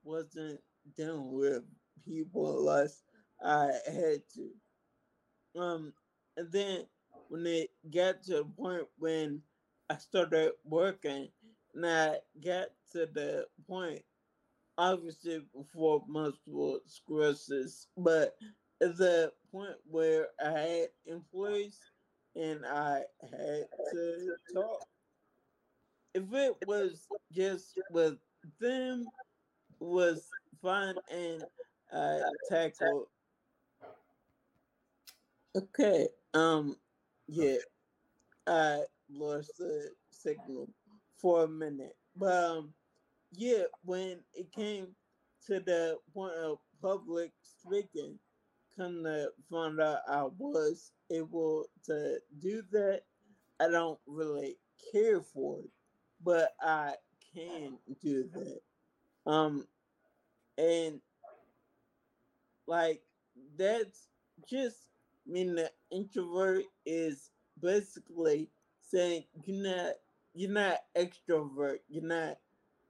wasn't 0.04 0.60
dealing 0.98 1.32
with 1.32 1.64
people 2.06 2.60
unless 2.60 3.04
I 3.44 3.72
had 3.86 4.22
to. 4.36 4.50
Um, 5.56 5.94
and 6.38 6.52
then 6.52 6.86
when 7.30 7.46
it 7.46 7.70
got 7.94 8.24
to 8.24 8.32
the 8.38 8.46
point 8.46 8.88
when 8.98 9.42
I 9.90 9.98
started 9.98 10.54
working, 10.64 11.30
and 11.76 11.86
I 11.86 12.18
got 12.44 12.70
to 12.94 13.06
the 13.06 13.48
point 13.68 14.02
obviously 14.78 15.42
before 15.56 16.04
multiple 16.08 16.80
sclerosis, 16.88 17.88
but 17.98 18.36
at 18.82 18.98
the 18.98 19.32
point 19.52 19.76
where 19.90 20.30
I 20.44 20.50
had 20.52 20.88
employees 21.06 21.80
and 22.36 22.66
I 22.66 23.02
had 23.22 23.66
to 23.92 24.36
talk. 24.54 24.80
If 26.14 26.24
it 26.34 26.56
was 26.66 27.08
just 27.32 27.80
with 27.92 28.18
them, 28.60 29.06
was 29.80 30.30
find 30.62 30.98
and 31.12 31.44
uh, 31.94 32.20
tackle. 32.50 33.08
Okay. 35.56 36.08
Um. 36.34 36.78
Yeah. 37.28 37.58
I 38.48 38.82
lost 39.10 39.52
the 39.58 39.92
signal 40.12 40.70
for 41.18 41.44
a 41.46 41.48
minute, 41.48 41.96
but 42.16 42.34
um, 42.34 42.74
yeah. 43.32 43.64
When 43.84 44.20
it 44.34 44.52
came 44.52 44.96
to 45.48 45.60
the 45.60 45.98
point 46.14 46.36
of 46.36 46.60
public 46.82 47.34
speaking, 47.42 48.20
come 48.78 49.04
to 49.04 49.32
find 49.50 49.80
out 49.82 50.00
I 50.08 50.24
was 50.38 50.92
able 51.12 51.66
to 51.86 52.20
do 52.40 52.64
that. 52.72 53.02
I 53.60 53.70
don't 53.70 54.00
really 54.08 54.58
care 54.94 55.22
for 55.22 55.60
it, 55.62 55.72
but 56.24 56.54
I 56.62 56.96
can 57.36 57.78
do 58.02 58.30
that. 58.34 58.62
Um, 59.32 59.68
and 60.58 61.02
like 62.68 63.02
that's 63.58 64.08
just 64.50 64.89
I 65.30 65.32
mean 65.32 65.54
the 65.54 65.72
introvert 65.92 66.64
is 66.88 67.30
basically 67.62 68.50
saying 68.82 69.26
you're 69.44 69.64
not 69.64 69.94
you're 70.34 70.52
not 70.52 70.80
extrovert, 70.98 71.80
you're 71.88 72.04
not 72.04 72.38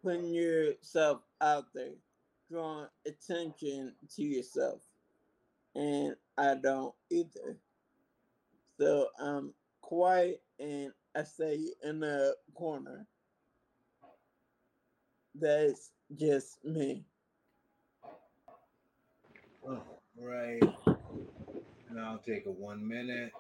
putting 0.02 0.34
yourself 0.34 1.22
out 1.42 1.66
there, 1.74 1.96
drawing 2.50 2.88
attention 3.06 3.94
to 4.16 4.24
yourself. 4.24 4.80
And 5.76 6.16
I 6.38 6.56
don't 6.56 6.94
either. 7.10 7.58
So 8.80 9.08
I'm 9.20 9.54
quiet 9.82 10.42
and 10.60 10.94
I 11.16 11.24
stay 11.24 11.60
in 11.84 12.00
the 12.00 12.36
corner. 12.54 13.06
That's 15.36 15.92
just 16.16 16.64
me. 16.64 17.04
Oh, 19.68 19.82
right. 20.18 20.62
And 21.90 22.00
I'll 22.00 22.20
take 22.20 22.46
a 22.46 22.52
one 22.52 22.88
minute. 22.88 23.32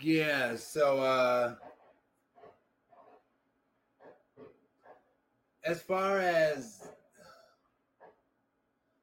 Yeah, 0.00 0.56
so 0.56 0.98
uh 1.00 1.54
as 5.64 5.80
far 5.82 6.20
as 6.20 6.88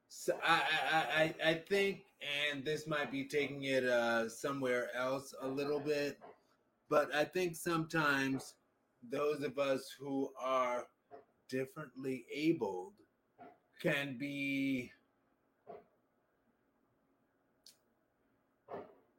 so 0.10 0.38
I, 0.44 0.62
I 0.92 0.98
I 1.46 1.50
I 1.52 1.54
think 1.56 2.02
and 2.22 2.66
this 2.66 2.88
might 2.88 3.12
be 3.12 3.24
taking 3.24 3.64
it 3.64 3.84
uh 3.86 4.28
somewhere 4.28 4.90
else 4.96 5.34
a 5.42 5.48
little 5.48 5.80
bit, 5.80 6.20
but 6.90 7.14
I 7.14 7.24
think 7.24 7.56
sometimes 7.56 8.56
those 9.10 9.42
of 9.44 9.58
us 9.58 9.96
who 10.00 10.30
are 10.42 10.86
differently 11.50 12.26
abled 12.34 12.94
can 13.82 14.18
be 14.18 14.92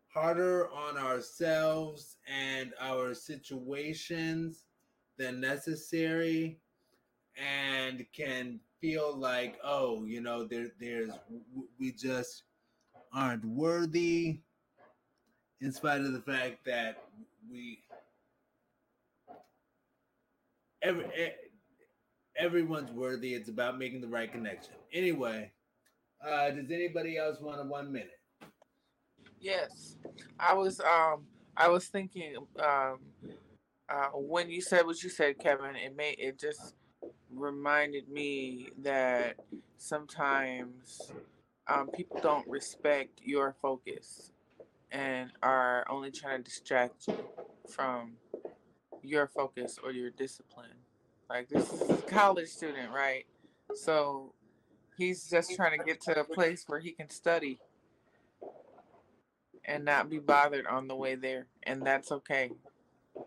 harder 0.08 0.68
on 0.70 0.98
ourselves 0.98 2.16
and 2.26 2.72
our 2.80 3.14
situations 3.14 4.64
than 5.16 5.40
necessary 5.40 6.58
and 7.36 8.04
can 8.12 8.60
feel 8.80 9.16
like 9.16 9.56
oh 9.62 10.04
you 10.04 10.20
know 10.20 10.44
there 10.44 10.68
there's 10.80 11.10
we 11.78 11.92
just 11.92 12.44
aren't 13.12 13.44
worthy 13.44 14.40
in 15.60 15.72
spite 15.72 16.00
of 16.00 16.12
the 16.12 16.20
fact 16.20 16.64
that 16.64 17.02
we 17.50 17.78
every 20.82 21.04
everyone's 22.36 22.90
worthy 22.92 23.34
it's 23.34 23.48
about 23.48 23.78
making 23.78 24.00
the 24.00 24.08
right 24.08 24.32
connection 24.32 24.74
anyway 24.92 25.50
uh 26.26 26.50
does 26.50 26.70
anybody 26.70 27.18
else 27.18 27.38
want 27.40 27.60
a 27.60 27.64
one 27.64 27.92
minute 27.92 28.20
Yes, 29.40 29.96
I 30.38 30.52
was. 30.52 30.80
Um, 30.80 31.24
I 31.56 31.68
was 31.68 31.86
thinking. 31.86 32.36
Um, 32.58 32.98
uh, 33.88 34.10
when 34.14 34.50
you 34.50 34.60
said 34.60 34.86
what 34.86 35.02
you 35.02 35.08
said, 35.08 35.38
Kevin, 35.38 35.74
it 35.74 35.96
made 35.96 36.16
it 36.18 36.38
just 36.38 36.74
reminded 37.34 38.08
me 38.08 38.68
that 38.82 39.36
sometimes 39.78 41.10
um, 41.70 41.88
people 41.88 42.20
don't 42.22 42.46
respect 42.48 43.20
your 43.22 43.54
focus 43.62 44.32
and 44.90 45.30
are 45.42 45.86
only 45.88 46.10
trying 46.10 46.38
to 46.38 46.44
distract 46.44 47.06
you 47.08 47.24
from 47.68 48.14
your 49.02 49.28
focus 49.28 49.78
or 49.82 49.92
your 49.92 50.10
discipline. 50.10 50.74
Like 51.28 51.48
this 51.48 51.72
is 51.72 51.90
a 51.90 51.96
college 52.02 52.48
student, 52.48 52.90
right? 52.92 53.24
So 53.74 54.34
he's 54.98 55.30
just 55.30 55.54
trying 55.54 55.78
to 55.78 55.84
get 55.84 56.00
to 56.02 56.20
a 56.20 56.24
place 56.24 56.64
where 56.66 56.80
he 56.80 56.92
can 56.92 57.08
study 57.08 57.60
and 59.64 59.84
not 59.84 60.10
be 60.10 60.18
bothered 60.18 60.66
on 60.66 60.88
the 60.88 60.96
way 60.96 61.14
there, 61.14 61.46
and 61.62 61.86
that's 61.86 62.10
okay. 62.10 62.50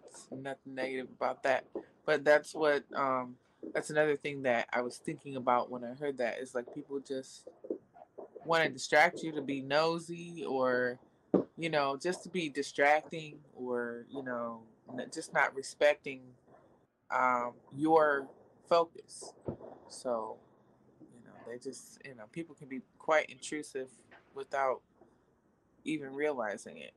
It's 0.09 0.27
nothing 0.31 0.75
negative 0.75 1.07
about 1.15 1.43
that, 1.43 1.65
but 2.05 2.25
that's 2.25 2.53
what 2.53 2.83
um 2.95 3.35
that's 3.73 3.89
another 3.89 4.17
thing 4.17 4.43
that 4.43 4.67
I 4.73 4.81
was 4.81 4.97
thinking 4.97 5.35
about 5.37 5.71
when 5.71 5.83
I 5.83 5.93
heard 5.93 6.17
that 6.17 6.39
is 6.39 6.53
like 6.53 6.73
people 6.75 6.99
just 6.99 7.47
want 8.45 8.63
to 8.63 8.69
distract 8.69 9.23
you 9.23 9.31
to 9.31 9.41
be 9.41 9.61
nosy 9.61 10.43
or 10.47 10.99
you 11.57 11.69
know 11.69 11.97
just 12.01 12.23
to 12.23 12.29
be 12.29 12.49
distracting 12.49 13.37
or 13.55 14.05
you 14.09 14.23
know 14.23 14.61
just 15.13 15.33
not 15.33 15.55
respecting 15.55 16.21
um, 17.11 17.53
your 17.75 18.27
focus 18.67 19.33
so 19.89 20.37
you 20.99 21.19
know 21.25 21.33
they 21.47 21.57
just 21.57 21.99
you 22.05 22.15
know 22.15 22.25
people 22.31 22.55
can 22.55 22.67
be 22.67 22.81
quite 22.97 23.25
intrusive 23.29 23.89
without 24.35 24.81
even 25.85 26.13
realizing 26.13 26.77
it. 26.77 26.93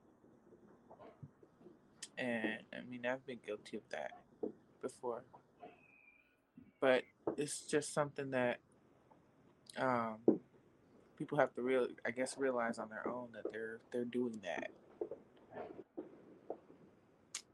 And 2.18 2.58
I 2.72 2.88
mean, 2.88 3.04
I've 3.06 3.26
been 3.26 3.38
guilty 3.44 3.76
of 3.76 3.82
that 3.90 4.12
before. 4.80 5.24
But 6.80 7.02
it's 7.36 7.60
just 7.62 7.92
something 7.92 8.30
that 8.30 8.58
um, 9.76 10.16
people 11.18 11.38
have 11.38 11.54
to 11.54 11.62
real, 11.62 11.88
I 12.06 12.10
guess, 12.12 12.36
realize 12.38 12.78
on 12.78 12.88
their 12.90 13.06
own 13.08 13.28
that 13.34 13.52
they're 13.52 13.80
they're 13.92 14.04
doing 14.04 14.40
that, 14.44 14.70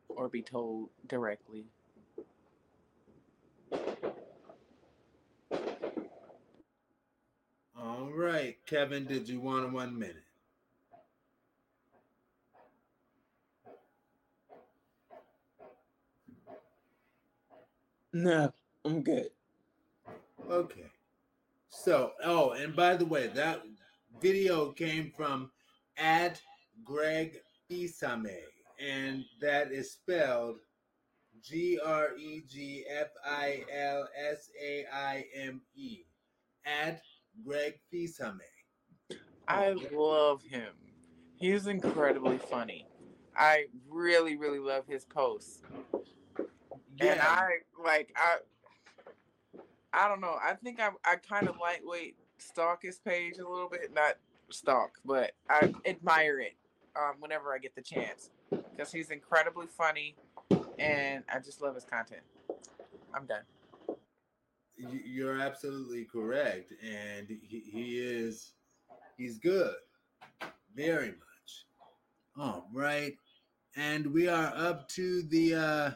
or 0.08 0.28
be 0.28 0.42
told 0.42 0.90
directly. 1.08 1.66
All 7.78 8.10
right, 8.12 8.56
Kevin, 8.66 9.06
did 9.06 9.28
you 9.28 9.40
want 9.40 9.72
one 9.72 9.98
minute? 9.98 10.24
No, 18.12 18.52
I'm 18.84 19.02
good. 19.02 19.30
Okay. 20.50 20.90
So, 21.82 22.12
oh, 22.22 22.50
and 22.50 22.76
by 22.76 22.94
the 22.94 23.04
way, 23.04 23.26
that 23.34 23.60
video 24.20 24.70
came 24.70 25.10
from 25.16 25.50
at 25.96 26.40
Greg 26.84 27.38
Filsaime, 27.68 28.38
and 28.80 29.24
that 29.40 29.72
is 29.72 29.90
spelled 29.90 30.58
G 31.42 31.80
R 31.84 32.10
E 32.16 32.42
G 32.48 32.84
F 32.88 33.08
I 33.26 33.64
L 33.76 34.06
S 34.30 34.48
A 34.62 34.84
I 34.94 35.24
M 35.34 35.60
E. 35.74 36.04
At 36.64 37.02
Greg 37.44 37.80
Filsaime. 37.92 38.38
I 39.48 39.74
love 39.92 40.44
him. 40.44 40.72
He's 41.34 41.66
incredibly 41.66 42.38
funny. 42.38 42.86
I 43.36 43.64
really, 43.90 44.36
really 44.36 44.60
love 44.60 44.86
his 44.86 45.04
posts. 45.04 45.62
Yeah. 47.00 47.12
And 47.12 47.20
I 47.20 47.48
like 47.82 48.14
I 48.16 48.36
I 49.92 50.08
don't 50.08 50.20
know. 50.20 50.38
I 50.42 50.54
think 50.54 50.80
I 50.80 50.90
I 51.04 51.16
kind 51.16 51.48
of 51.48 51.56
lightweight 51.60 52.16
stalk 52.38 52.82
his 52.82 52.98
page 52.98 53.38
a 53.38 53.48
little 53.48 53.68
bit, 53.68 53.92
not 53.94 54.16
stalk, 54.50 54.98
but 55.04 55.32
I 55.50 55.70
admire 55.86 56.40
it 56.40 56.56
um, 56.96 57.16
whenever 57.20 57.54
I 57.54 57.58
get 57.58 57.74
the 57.76 57.82
chance 57.82 58.30
because 58.70 58.92
he's 58.92 59.10
incredibly 59.10 59.66
funny, 59.66 60.16
and 60.78 61.24
I 61.32 61.40
just 61.40 61.62
love 61.62 61.74
his 61.74 61.84
content. 61.84 62.22
I'm 63.14 63.26
done. 63.26 63.44
You're 64.76 65.40
absolutely 65.40 66.04
correct, 66.06 66.72
and 66.82 67.28
he, 67.28 67.60
he 67.60 67.98
is 68.00 68.52
he's 69.18 69.38
good, 69.38 69.76
very 70.74 71.08
much. 71.10 71.66
All 72.38 72.68
right, 72.72 73.16
and 73.76 74.06
we 74.12 74.28
are 74.28 74.52
up 74.56 74.88
to 74.90 75.22
the. 75.24 75.54
uh 75.54 75.90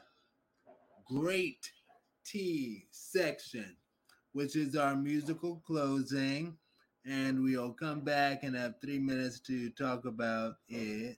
great 1.07 1.73
T 2.25 2.87
section, 2.91 3.77
which 4.37 4.55
is 4.55 4.77
our 4.77 4.95
musical 4.95 5.63
closing. 5.67 6.59
and 7.07 7.43
we'll 7.43 7.73
come 7.73 8.01
back 8.01 8.43
and 8.43 8.55
have 8.55 8.75
three 8.83 8.99
minutes 8.99 9.41
to 9.41 9.71
talk 9.71 10.05
about 10.05 10.57
it. 10.69 11.17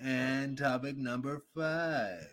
And 0.00 0.58
topic 0.58 0.96
number 0.96 1.44
five. 1.54 2.26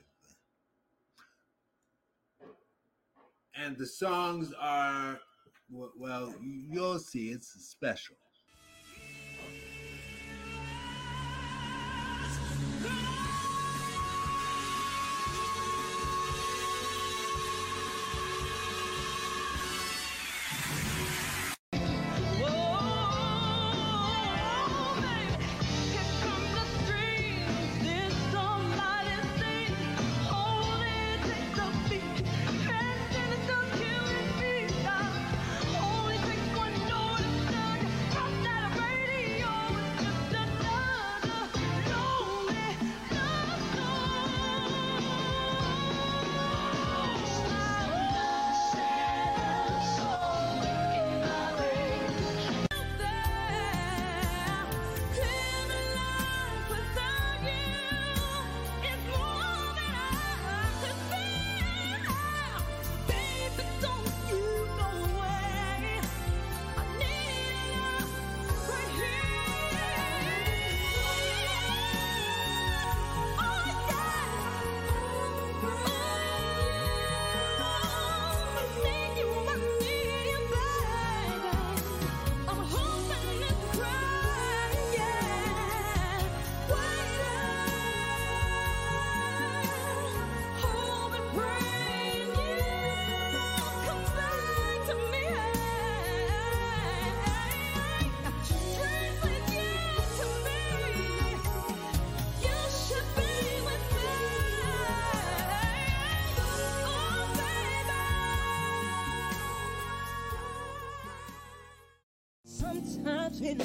And 3.54 3.78
the 3.78 3.86
songs 3.86 4.52
are, 4.60 5.20
well, 5.70 6.34
you'll 6.42 6.98
see, 6.98 7.30
it's 7.30 7.50
special. 7.50 8.16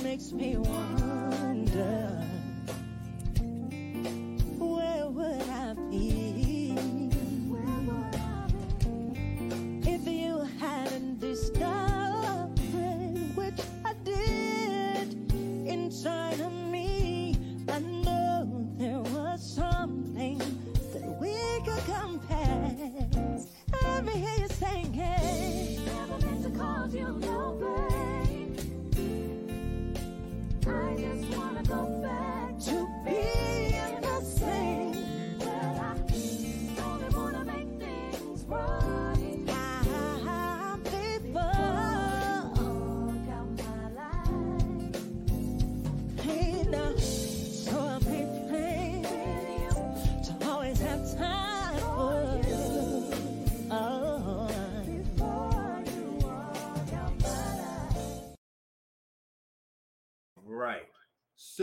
Makes 0.03 0.33
me 0.33 0.57
wonder 0.57 0.84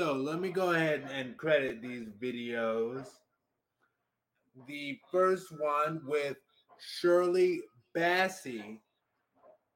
So 0.01 0.13
let 0.13 0.39
me 0.39 0.49
go 0.49 0.71
ahead 0.71 1.07
and 1.13 1.37
credit 1.37 1.79
these 1.79 2.07
videos. 2.19 3.05
The 4.65 4.97
first 5.11 5.51
one 5.59 6.01
with 6.07 6.37
Shirley 6.79 7.61
Bassey 7.95 8.79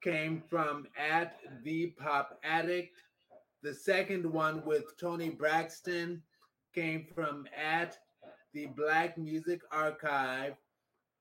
came 0.02 0.42
from 0.50 0.88
at 0.98 1.36
the 1.62 1.94
Pop 1.96 2.40
Addict. 2.42 2.98
The 3.62 3.72
second 3.72 4.26
one 4.26 4.64
with 4.64 4.98
Toni 4.98 5.30
Braxton 5.30 6.20
came 6.74 7.06
from 7.14 7.46
at 7.56 7.96
the 8.52 8.66
Black 8.76 9.16
Music 9.16 9.60
Archive. 9.70 10.56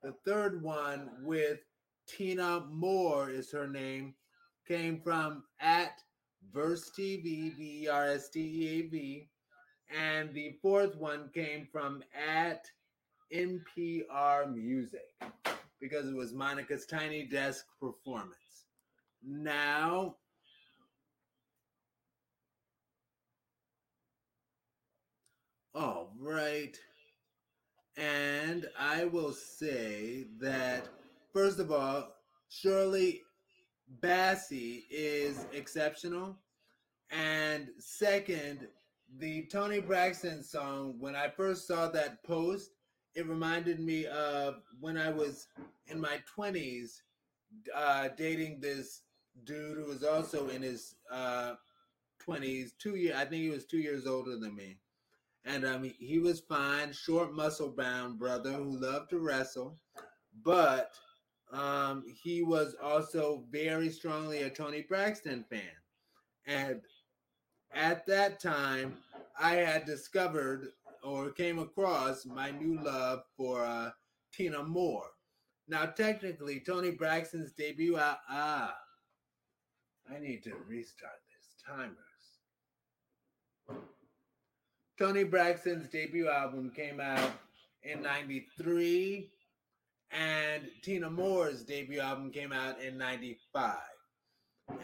The 0.01 0.15
third 0.25 0.63
one 0.63 1.11
with 1.21 1.59
Tina 2.07 2.61
Moore 2.71 3.29
is 3.29 3.51
her 3.51 3.67
name, 3.67 4.15
came 4.67 4.99
from 4.99 5.43
at 5.59 5.91
Verse 6.53 6.89
TV, 6.97 7.55
V 7.55 7.81
E 7.83 7.87
R 7.87 8.07
S 8.07 8.29
T 8.29 8.39
E 8.39 8.79
A 8.79 8.81
V. 8.89 9.29
And 9.95 10.33
the 10.33 10.55
fourth 10.61 10.95
one 10.95 11.29
came 11.33 11.67
from 11.71 12.03
at 12.15 12.65
NPR 13.33 14.53
Music 14.53 15.01
because 15.79 16.07
it 16.07 16.15
was 16.15 16.33
Monica's 16.33 16.85
Tiny 16.85 17.25
Desk 17.25 17.65
performance. 17.79 18.65
Now, 19.23 20.15
all 25.73 26.11
right. 26.19 26.77
And 27.97 28.67
I 28.77 29.05
will 29.05 29.31
say 29.31 30.25
that, 30.39 30.87
first 31.33 31.59
of 31.59 31.71
all, 31.71 32.09
Shirley 32.49 33.21
Bassey 34.01 34.83
is 34.89 35.45
exceptional. 35.53 36.37
And 37.11 37.69
second, 37.77 38.67
the 39.19 39.43
Toni 39.43 39.79
Braxton 39.79 40.43
song, 40.43 40.95
when 40.99 41.15
I 41.15 41.29
first 41.29 41.67
saw 41.67 41.87
that 41.89 42.23
post, 42.23 42.71
it 43.13 43.27
reminded 43.27 43.79
me 43.79 44.05
of 44.07 44.61
when 44.79 44.97
I 44.97 45.09
was 45.09 45.47
in 45.87 45.99
my 45.99 46.19
20s 46.37 47.01
uh, 47.73 48.09
dating 48.17 48.59
this 48.59 49.01
dude 49.45 49.77
who 49.77 49.85
was 49.85 50.03
also 50.03 50.49
in 50.49 50.61
his 50.61 50.95
uh, 51.11 51.53
20s, 52.25 52.71
two 52.77 52.95
years, 52.95 53.15
I 53.15 53.25
think 53.25 53.43
he 53.43 53.49
was 53.49 53.65
two 53.65 53.77
years 53.77 54.05
older 54.05 54.37
than 54.37 54.55
me. 54.55 54.77
And 55.45 55.65
um, 55.65 55.83
he, 55.83 55.95
he 55.99 56.19
was 56.19 56.39
fine, 56.39 56.91
short, 56.91 57.33
muscle 57.33 57.69
bound 57.69 58.17
brother 58.17 58.51
who 58.51 58.79
loved 58.79 59.11
to 59.11 59.19
wrestle, 59.19 59.77
but 60.43 60.93
um, 61.51 62.03
he 62.21 62.43
was 62.43 62.75
also 62.81 63.43
very 63.51 63.89
strongly 63.89 64.43
a 64.43 64.49
Toni 64.49 64.81
Braxton 64.81 65.45
fan. 65.49 65.61
And 66.47 66.81
at 67.73 68.05
that 68.07 68.39
time, 68.39 68.97
I 69.39 69.55
had 69.55 69.85
discovered 69.85 70.69
or 71.03 71.29
came 71.31 71.59
across 71.59 72.25
my 72.25 72.51
new 72.51 72.81
love 72.81 73.23
for 73.37 73.63
uh, 73.63 73.91
Tina 74.33 74.63
Moore. 74.63 75.11
Now, 75.67 75.85
technically, 75.85 76.59
Toni 76.59 76.91
Braxton's 76.91 77.51
debut 77.51 77.97
out. 77.97 78.17
Ah, 78.29 78.75
I 80.13 80.19
need 80.19 80.43
to 80.43 80.53
restart 80.67 81.19
this 81.31 81.55
timers. 81.65 81.95
Toni 84.97 85.23
Braxton's 85.23 85.89
debut 85.89 86.29
album 86.29 86.71
came 86.75 86.99
out 86.99 87.31
in 87.83 88.01
93 88.01 89.29
and 90.15 90.63
Tina 90.81 91.09
Moore's 91.09 91.63
debut 91.63 91.99
album 91.99 92.31
came 92.31 92.51
out 92.53 92.79
in 92.81 92.97
95. 92.97 93.77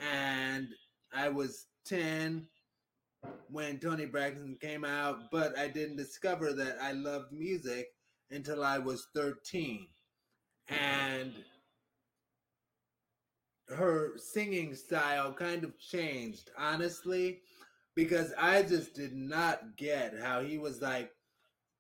and 0.02 0.68
I 1.14 1.30
was 1.30 1.68
10 1.86 2.48
when 3.50 3.80
Toni 3.80 4.06
Braxton 4.06 4.58
came 4.62 4.86
out, 4.86 5.32
but 5.32 5.58
I 5.58 5.68
didn't 5.68 5.98
discover 5.98 6.54
that 6.54 6.78
I 6.82 6.94
loved 6.94 7.32
music 7.32 7.88
until 8.30 8.64
I 8.64 8.78
was 8.78 9.08
13. 9.16 9.88
And 10.70 11.34
her 13.68 14.18
singing 14.18 14.76
style 14.76 15.34
kind 15.34 15.64
of 15.64 15.78
changed, 15.80 16.52
honestly, 16.58 17.42
because 17.96 18.34
I 18.38 18.64
just 18.64 18.94
did 18.94 19.14
not 19.14 19.76
get 19.78 20.14
how 20.22 20.42
he 20.42 20.58
was 20.58 20.82
like, 20.82 21.12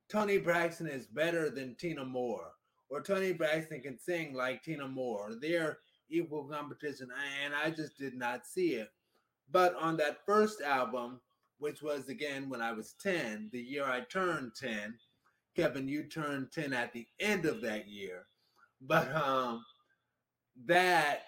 Toni 0.09 0.37
Braxton 0.39 0.87
is 0.87 1.07
better 1.07 1.49
than 1.49 1.75
Tina 1.75 2.03
Moore, 2.03 2.51
or 2.91 3.01
Toni 3.01 3.31
Braxton 3.31 3.81
can 3.81 3.97
sing 3.97 4.33
like 4.33 4.63
Tina 4.63 4.87
Moore. 4.87 5.31
They're 5.39 5.79
equal 6.09 6.43
competition, 6.43 7.09
and 7.43 7.53
I 7.55 7.71
just 7.71 7.97
did 7.97 8.13
not 8.13 8.45
see 8.45 8.75
it. 8.75 8.89
But 9.49 9.75
on 9.75 9.97
that 9.97 10.25
first 10.25 10.61
album, 10.61 11.21
which 11.57 11.81
was 11.81 12.09
again 12.09 12.49
when 12.49 12.61
I 12.61 12.73
was 12.73 12.95
10, 13.01 13.49
the 13.53 13.59
year 13.61 13.85
I 13.85 14.01
turned 14.01 14.51
10, 14.55 14.95
Kevin, 15.55 15.87
you 15.87 16.03
turned 16.03 16.51
10 16.51 16.73
at 16.73 16.91
the 16.93 17.07
end 17.19 17.45
of 17.45 17.61
that 17.61 17.87
year. 17.87 18.25
But 18.81 19.13
um 19.15 19.63
that 20.65 21.23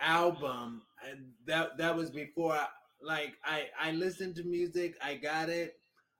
album 0.00 0.82
that 1.46 1.76
that 1.78 1.96
was 1.96 2.10
before 2.10 2.52
I, 2.52 2.66
like 3.02 3.34
I 3.44 3.68
I 3.80 3.92
listened 3.92 4.36
to 4.36 4.44
music, 4.44 4.96
I 5.02 5.14
got 5.14 5.48
it, 5.48 5.74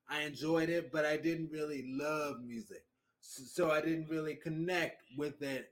I 0.09 0.23
enjoyed 0.23 0.69
it, 0.69 0.91
but 0.91 1.05
I 1.05 1.17
didn't 1.17 1.51
really 1.53 1.85
love 1.87 2.43
music. 2.43 2.85
So, 3.21 3.71
I 3.71 3.81
didn't 3.81 4.09
really 4.09 4.35
connect 4.35 5.03
with 5.17 5.43
it 5.43 5.69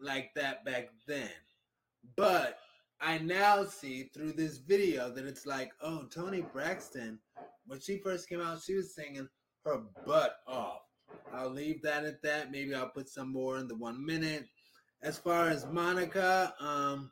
like 0.00 0.30
that 0.34 0.64
back 0.64 0.90
then. 1.06 1.30
But 2.16 2.58
I 3.00 3.18
now 3.18 3.64
see 3.64 4.10
through 4.14 4.32
this 4.32 4.58
video 4.58 5.10
that 5.10 5.24
it's 5.24 5.46
like, 5.46 5.72
oh, 5.80 6.04
Toni 6.04 6.42
Braxton, 6.42 7.18
when 7.66 7.80
she 7.80 7.98
first 7.98 8.28
came 8.28 8.40
out, 8.40 8.62
she 8.62 8.74
was 8.74 8.94
singing 8.94 9.28
her 9.64 9.82
butt 10.06 10.36
off. 10.46 10.82
I'll 11.32 11.50
leave 11.50 11.82
that 11.82 12.04
at 12.04 12.22
that. 12.22 12.50
Maybe 12.50 12.74
I'll 12.74 12.88
put 12.88 13.08
some 13.08 13.32
more 13.32 13.58
in 13.58 13.68
the 13.68 13.76
one 13.76 14.04
minute. 14.04 14.46
As 15.02 15.18
far 15.18 15.48
as 15.48 15.66
Monica, 15.66 16.54
um, 16.60 17.10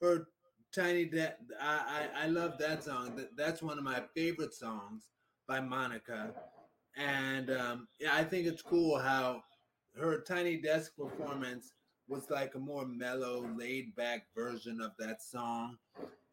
her 0.00 0.28
tiny 0.74 1.04
de- 1.04 1.34
I, 1.60 2.08
I 2.16 2.24
I 2.24 2.26
love 2.26 2.58
that 2.58 2.84
song. 2.84 3.16
That, 3.16 3.36
that's 3.36 3.62
one 3.62 3.78
of 3.78 3.84
my 3.84 4.02
favorite 4.14 4.54
songs 4.54 5.04
by 5.46 5.60
Monica, 5.60 6.34
and 6.98 7.50
um, 7.50 7.88
yeah, 8.00 8.14
I 8.14 8.24
think 8.24 8.46
it's 8.46 8.62
cool 8.62 8.98
how 8.98 9.42
her 9.98 10.20
tiny 10.20 10.56
desk 10.56 10.92
performance 10.96 11.72
was 12.08 12.30
like 12.30 12.54
a 12.54 12.58
more 12.58 12.86
mellow, 12.86 13.46
laid 13.56 13.94
back 13.94 14.26
version 14.34 14.80
of 14.80 14.92
that 14.98 15.22
song, 15.22 15.76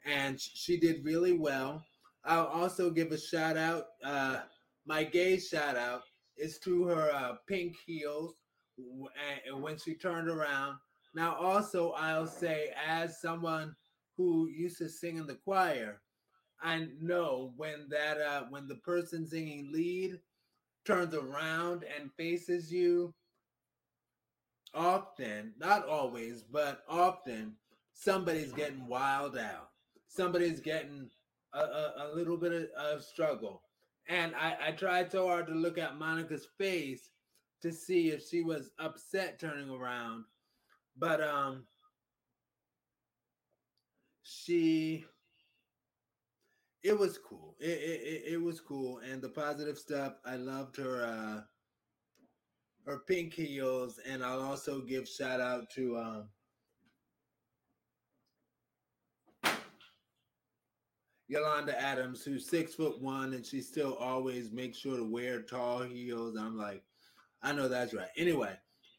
and 0.06 0.40
she 0.40 0.78
did 0.78 1.06
really 1.06 1.34
well. 1.34 1.84
I'll 2.24 2.48
also 2.48 2.90
give 2.90 3.12
a 3.12 3.18
shout 3.18 3.58
out. 3.58 3.86
Uh, 4.04 4.40
my 4.86 5.04
gay 5.04 5.38
shout 5.38 5.76
out 5.76 6.04
is 6.38 6.58
to 6.60 6.86
her 6.86 7.12
uh, 7.14 7.36
pink 7.48 7.76
heels 7.86 8.36
when 9.54 9.78
she 9.78 9.94
turned 9.96 10.30
around. 10.30 10.78
Now, 11.14 11.36
also, 11.36 11.92
I'll 11.92 12.28
say, 12.28 12.74
as 12.88 13.22
someone 13.22 13.76
who 14.18 14.48
used 14.50 14.78
to 14.80 14.90
sing 14.90 15.18
in 15.18 15.28
the 15.28 15.36
choir, 15.36 16.02
I 16.62 16.88
know 17.00 17.54
when 17.58 17.88
that 17.90 18.20
uh, 18.20 18.44
when 18.50 18.68
the 18.68 18.76
person 18.76 19.28
singing 19.28 19.72
lead 19.72 20.20
turns 20.86 21.14
around 21.14 21.84
and 22.00 22.12
faces 22.14 22.72
you, 22.72 23.14
often, 24.74 25.54
not 25.58 25.88
always, 25.88 26.44
but 26.44 26.84
often, 26.88 27.56
somebody's 27.94 28.52
getting 28.54 28.88
wild 28.88 29.38
out. 29.38 29.70
Somebody's 30.08 30.60
getting 30.60 31.10
a, 31.54 31.60
a, 31.60 31.94
a 31.98 32.16
little 32.16 32.38
bit 32.38 32.54
of, 32.54 32.96
of 32.98 33.04
struggle. 33.04 33.62
And 34.08 34.36
I, 34.36 34.56
I 34.68 34.72
tried 34.72 35.12
so 35.12 35.28
hard 35.28 35.48
to 35.48 35.54
look 35.54 35.78
at 35.78 35.98
Monica's 35.98 36.48
face 36.58 37.10
to 37.62 37.72
see 37.72 38.10
if 38.10 38.28
she 38.28 38.42
was 38.42 38.72
upset 38.78 39.40
turning 39.40 39.70
around. 39.70 40.26
But 40.98 41.22
um 41.22 41.66
she 44.24 45.06
it 46.86 46.98
was 46.98 47.18
cool. 47.18 47.56
It, 47.60 47.66
it, 47.66 48.24
it 48.34 48.42
was 48.42 48.62
cool. 48.62 49.00
And 49.00 49.22
the 49.22 49.30
positive 49.30 49.78
stuff, 49.78 50.14
I 50.26 50.36
loved 50.36 50.78
her 50.78 51.04
uh 51.04 51.42
her 52.86 53.00
pink 53.08 53.34
heels, 53.34 54.00
and 54.08 54.24
I'll 54.24 54.42
also 54.44 54.80
give 54.80 55.10
shout 55.10 55.42
out 55.42 55.72
to 55.72 55.98
um, 55.98 56.30
Yolanda 61.28 61.82
Adams, 61.82 62.24
who's 62.24 62.48
six 62.48 62.76
foot 62.76 63.02
one, 63.02 63.34
and 63.34 63.44
she 63.44 63.62
still 63.62 63.96
always 63.96 64.52
makes 64.52 64.78
sure 64.78 64.98
to 64.98 65.04
wear 65.04 65.42
tall 65.42 65.82
heels. 65.82 66.38
I'm 66.38 66.56
like, 66.56 66.84
I 67.42 67.54
know 67.54 67.68
that's 67.68 67.96
right. 67.96 68.10
Anyway, 68.18 68.56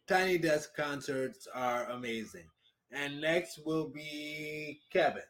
Tiny 0.08 0.36
Desk 0.36 0.74
concerts 0.74 1.46
are 1.54 1.88
amazing. 1.90 2.48
And 2.90 3.20
next 3.20 3.60
will 3.64 3.88
be 3.88 4.80
Kevin. 4.92 5.22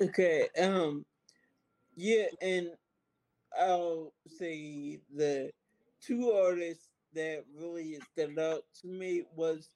Okay, 0.00 0.48
um, 0.60 1.06
yeah, 1.96 2.26
and 2.42 2.70
I'll 3.58 4.12
say 4.26 5.00
the 5.14 5.52
two 6.02 6.32
artists 6.32 6.88
that 7.14 7.44
really 7.58 7.98
stood 8.12 8.38
out 8.38 8.64
to 8.82 8.88
me 8.88 9.24
was 9.34 9.70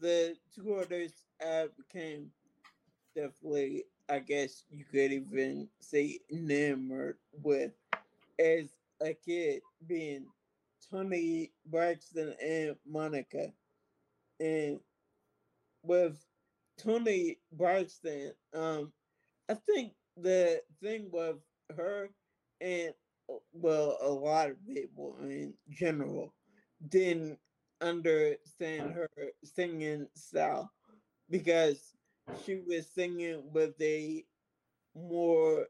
the 0.00 0.36
two 0.54 0.74
artists 0.74 1.24
I 1.42 1.68
became 1.76 2.30
definitely, 3.16 3.84
I 4.08 4.20
guess 4.20 4.64
you 4.70 4.84
could 4.84 5.12
even 5.12 5.68
say 5.80 6.20
enamored 6.32 7.18
with 7.42 7.72
as 8.38 8.68
a 9.02 9.14
kid 9.14 9.62
being 9.86 10.26
Toni 10.90 11.52
Braxton 11.66 12.34
and 12.42 12.76
Monica. 12.86 13.52
And 14.40 14.80
with 15.82 16.24
Toni 16.78 17.38
Braxton, 17.52 18.32
um, 18.54 18.92
I 19.48 19.54
think 19.54 19.92
the 20.16 20.62
thing 20.82 21.08
with 21.12 21.36
her 21.76 22.10
and 22.60 22.94
uh, 23.30 23.34
well, 23.52 23.98
a 24.00 24.08
lot 24.08 24.50
of 24.50 24.66
people 24.66 25.16
in 25.22 25.54
general 25.70 26.32
didn't 26.88 27.38
understand 27.80 28.92
her 28.92 29.08
singing 29.44 30.08
style 30.14 30.70
because 31.30 31.94
she 32.44 32.56
was 32.66 32.86
singing 32.86 33.42
with 33.52 33.74
a 33.80 34.24
more 34.94 35.66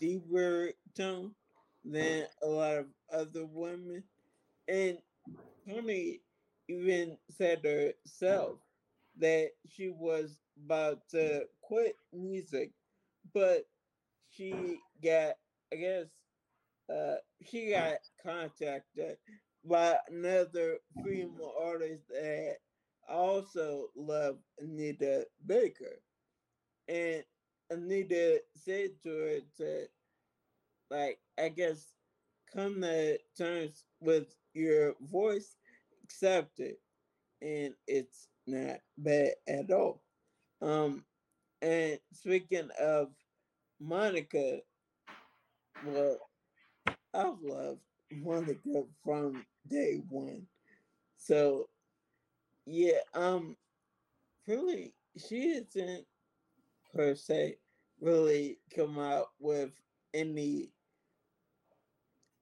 deeper 0.00 0.72
tone 0.96 1.32
than 1.84 2.26
a 2.42 2.46
lot 2.46 2.78
of 2.78 2.86
other 3.12 3.46
women. 3.46 4.04
And 4.68 4.98
Toni 5.68 6.20
even 6.68 7.18
said 7.30 7.64
herself 7.64 8.58
that 9.18 9.50
she 9.68 9.88
was 9.90 10.38
about 10.64 11.08
to 11.10 11.46
quit 11.62 11.96
music, 12.12 12.72
but 13.34 13.64
she 14.30 14.80
got, 15.02 15.34
I 15.72 15.76
guess, 15.76 16.06
uh, 16.92 17.16
she 17.44 17.70
got 17.70 17.98
contacted 18.22 19.16
by 19.64 19.96
another 20.08 20.78
female 21.04 21.54
artist 21.60 22.08
that 22.08 22.56
also 23.08 23.86
loved 23.96 24.40
Anita 24.58 25.26
Baker. 25.46 26.00
And 26.88 27.24
Anita 27.70 28.42
said 28.56 28.90
to 29.04 29.10
her 29.10 29.40
to 29.58 29.86
like 30.90 31.18
I 31.38 31.48
guess 31.48 31.92
come 32.52 32.80
to 32.82 33.18
terms 33.36 33.84
with 34.00 34.34
your 34.54 34.94
voice, 35.00 35.56
accept 36.04 36.60
it. 36.60 36.78
And 37.42 37.74
it's 37.86 38.28
not 38.46 38.78
bad 38.98 39.32
at 39.48 39.70
all. 39.70 40.02
Um 40.60 41.04
and 41.62 41.98
speaking 42.12 42.68
of 42.80 43.08
Monica, 43.80 44.60
well, 45.86 46.18
I've 47.14 47.40
loved 47.42 47.80
Monica 48.12 48.84
from 49.04 49.44
day 49.68 50.00
one. 50.08 50.46
So 51.16 51.68
yeah, 52.66 53.00
um 53.14 53.56
really 54.46 54.94
she 55.16 55.50
isn't 55.50 56.06
per 56.94 57.14
se 57.14 57.56
really 58.00 58.58
come 58.74 58.98
out 58.98 59.28
with 59.38 59.70
any 60.14 60.70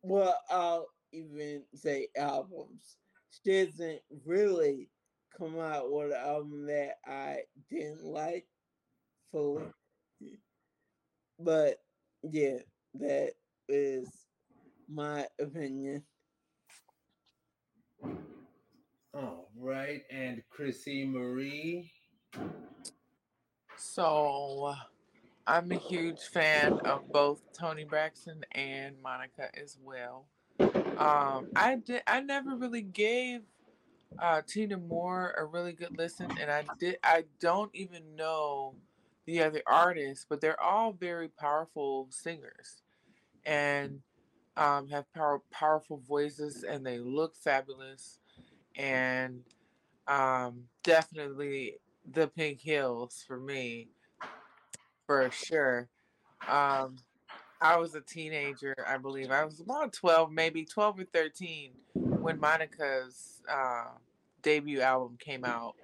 well 0.03 0.39
I'll 0.51 0.89
even 1.12 1.62
say 1.75 2.09
albums. 2.16 2.97
She 3.45 3.53
hasn't 3.57 4.01
really 4.25 4.91
come 5.37 5.59
out 5.59 5.91
with 5.93 6.12
an 6.12 6.19
album 6.19 6.66
that 6.66 6.99
I 7.07 7.41
didn't 7.71 8.05
like 8.05 8.47
fully. 9.33 9.64
But 11.39 11.79
yeah, 12.22 12.59
that 12.95 13.33
is 13.68 14.09
my 14.89 15.26
opinion. 15.41 16.03
All 19.14 19.49
right, 19.57 20.03
and 20.11 20.43
Chrissy 20.51 21.05
Marie. 21.07 21.91
So, 23.76 24.74
I'm 25.47 25.72
a 25.72 25.76
huge 25.76 26.20
fan 26.20 26.74
of 26.85 27.11
both 27.11 27.41
Toni 27.59 27.85
Braxton 27.85 28.45
and 28.53 28.97
Monica 29.03 29.49
as 29.61 29.79
well. 29.83 30.26
Um, 30.61 31.49
I 31.57 31.81
did. 31.85 32.03
I 32.07 32.20
never 32.20 32.57
really 32.57 32.83
gave 32.83 33.43
uh, 34.18 34.43
Tina 34.47 34.76
Moore 34.76 35.35
a 35.39 35.45
really 35.45 35.72
good 35.72 35.97
listen, 35.97 36.29
and 36.41 36.51
I 36.51 36.64
did. 36.79 36.99
I 37.03 37.24
don't 37.41 37.74
even 37.74 38.16
know 38.16 38.74
the 39.29 39.43
other 39.43 39.61
artists, 39.66 40.24
but 40.26 40.41
they're 40.41 40.59
all 40.59 40.91
very 40.91 41.29
powerful 41.29 42.09
singers, 42.09 42.81
and 43.45 44.01
um, 44.57 44.89
have 44.89 45.05
power, 45.12 45.43
powerful 45.51 46.01
voices, 46.09 46.64
and 46.64 46.85
they 46.85 46.99
look 46.99 47.37
fabulous, 47.37 48.20
and 48.74 49.43
um, 50.07 50.62
definitely 50.83 51.74
the 52.11 52.29
Pink 52.29 52.62
Hills 52.62 53.22
for 53.29 53.39
me, 53.39 53.89
for 55.07 55.31
sure. 55.31 55.91
Um, 56.49 56.97
I 57.61 57.76
was 57.76 57.95
a 57.95 58.01
teenager, 58.01 58.74
I 58.89 58.97
believe. 58.97 59.31
I 59.31 59.45
was 59.45 59.61
about 59.61 59.93
12, 59.93 60.33
maybe 60.33 60.64
12 60.64 61.01
or 61.01 61.05
13 61.05 61.72
when 61.93 62.41
Monica's 62.41 63.43
uh, 63.47 63.89
debut 64.41 64.81
album 64.81 65.18
came 65.20 65.45
out. 65.45 65.74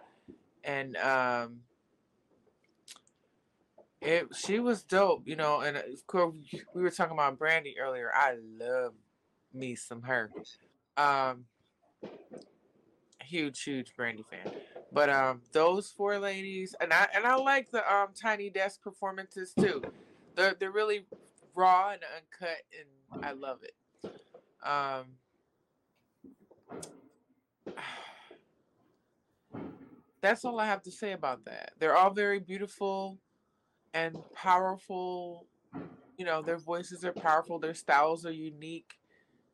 And 0.62 0.96
um, 0.96 1.58
it 4.04 4.34
she 4.34 4.60
was 4.60 4.82
dope, 4.82 5.26
you 5.26 5.36
know. 5.36 5.60
And 5.60 5.76
of 5.76 6.06
course, 6.06 6.34
we 6.74 6.82
were 6.82 6.90
talking 6.90 7.14
about 7.14 7.38
Brandy 7.38 7.76
earlier. 7.80 8.10
I 8.14 8.36
love 8.58 8.92
me 9.52 9.74
some 9.74 10.02
her. 10.02 10.30
Um, 10.96 11.46
huge, 13.22 13.62
huge 13.62 13.94
Brandy 13.96 14.24
fan. 14.30 14.52
But 14.92 15.10
um, 15.10 15.40
those 15.52 15.90
four 15.90 16.18
ladies, 16.18 16.74
and 16.80 16.92
I 16.92 17.08
and 17.14 17.24
I 17.26 17.36
like 17.36 17.70
the 17.70 17.90
um 17.92 18.08
Tiny 18.20 18.50
Desk 18.50 18.80
performances 18.82 19.52
too. 19.58 19.82
They're 20.36 20.54
they're 20.58 20.70
really 20.70 21.06
raw 21.54 21.90
and 21.90 22.02
uncut, 22.16 22.58
and 22.78 23.24
I 23.24 23.32
love 23.32 23.60
it. 23.62 23.74
Um, 24.64 25.04
that's 30.20 30.44
all 30.44 30.60
I 30.60 30.66
have 30.66 30.82
to 30.82 30.90
say 30.90 31.12
about 31.12 31.44
that. 31.46 31.72
They're 31.78 31.96
all 31.96 32.10
very 32.10 32.40
beautiful 32.40 33.18
and 33.94 34.18
powerful. 34.34 35.46
You 36.18 36.26
know, 36.26 36.42
their 36.42 36.58
voices 36.58 37.04
are 37.04 37.12
powerful. 37.12 37.58
Their 37.58 37.74
styles 37.74 38.26
are 38.26 38.32
unique 38.32 38.94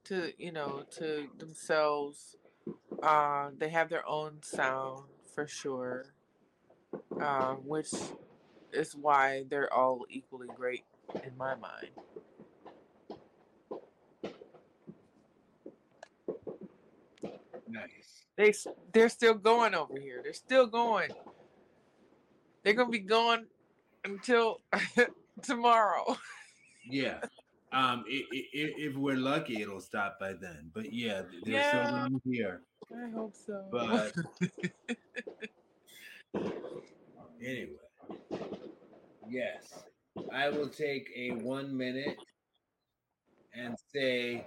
to 0.05 0.33
you 0.39 0.53
know 0.53 0.85
to 0.99 1.29
themselves. 1.39 2.37
Uh, 3.03 3.51
they 3.59 3.69
have 3.69 3.89
their 3.89 4.07
own 4.09 4.43
sound 4.43 5.05
for 5.35 5.47
sure, 5.47 6.07
uh, 7.21 7.55
which 7.55 7.91
is 8.73 8.95
why 8.95 9.45
they're 9.49 9.73
all 9.73 10.07
equally 10.11 10.49
great 10.57 10.85
in 11.25 11.37
my 11.37 11.55
mind. 11.55 11.91
Nice. 17.69 18.27
They 18.37 18.53
they're 18.93 19.09
still 19.09 19.35
going 19.35 19.75
over 19.75 19.99
here. 19.99 20.21
They're 20.23 20.33
still 20.33 20.67
going. 20.67 21.11
They're 22.63 22.75
gonna 22.75 22.91
be 22.91 22.99
going 22.99 23.47
until 24.05 24.61
tomorrow. 25.43 26.17
Yeah. 26.85 27.21
Um, 27.73 28.05
i- 28.09 28.27
i- 28.33 28.49
i- 28.55 28.75
if 28.79 28.97
we're 28.97 29.17
lucky, 29.17 29.63
it'll 29.63 29.81
stop 29.81 30.19
by 30.19 30.33
then. 30.33 30.71
But 30.75 30.93
yeah, 30.93 31.23
they're 31.45 31.55
Yeah. 31.55 31.69
still 31.69 31.91
going 32.09 32.21
here. 32.25 32.63
I 32.93 33.11
hope 33.11 33.37
so. 33.37 33.69
But 33.71 34.15
anyway, 37.41 37.79
yes, 39.29 39.85
I 40.33 40.49
will 40.49 40.69
take 40.69 41.09
a 41.15 41.31
one 41.33 41.77
minute 41.77 42.19
and 43.55 43.77
say 43.95 44.47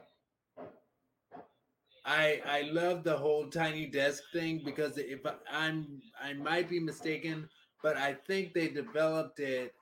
I 2.05 2.41
I 2.45 2.61
love 2.63 3.03
the 3.03 3.17
whole 3.17 3.49
tiny 3.49 3.85
desk 3.87 4.23
thing 4.33 4.63
because 4.65 4.97
if 4.97 5.25
I, 5.25 5.35
I'm 5.49 6.01
I 6.21 6.33
might 6.33 6.69
be 6.69 6.79
mistaken, 6.79 7.49
but 7.83 7.97
I 7.97 8.13
think 8.13 8.53
they 8.53 8.69
developed 8.69 9.39
it 9.39 9.75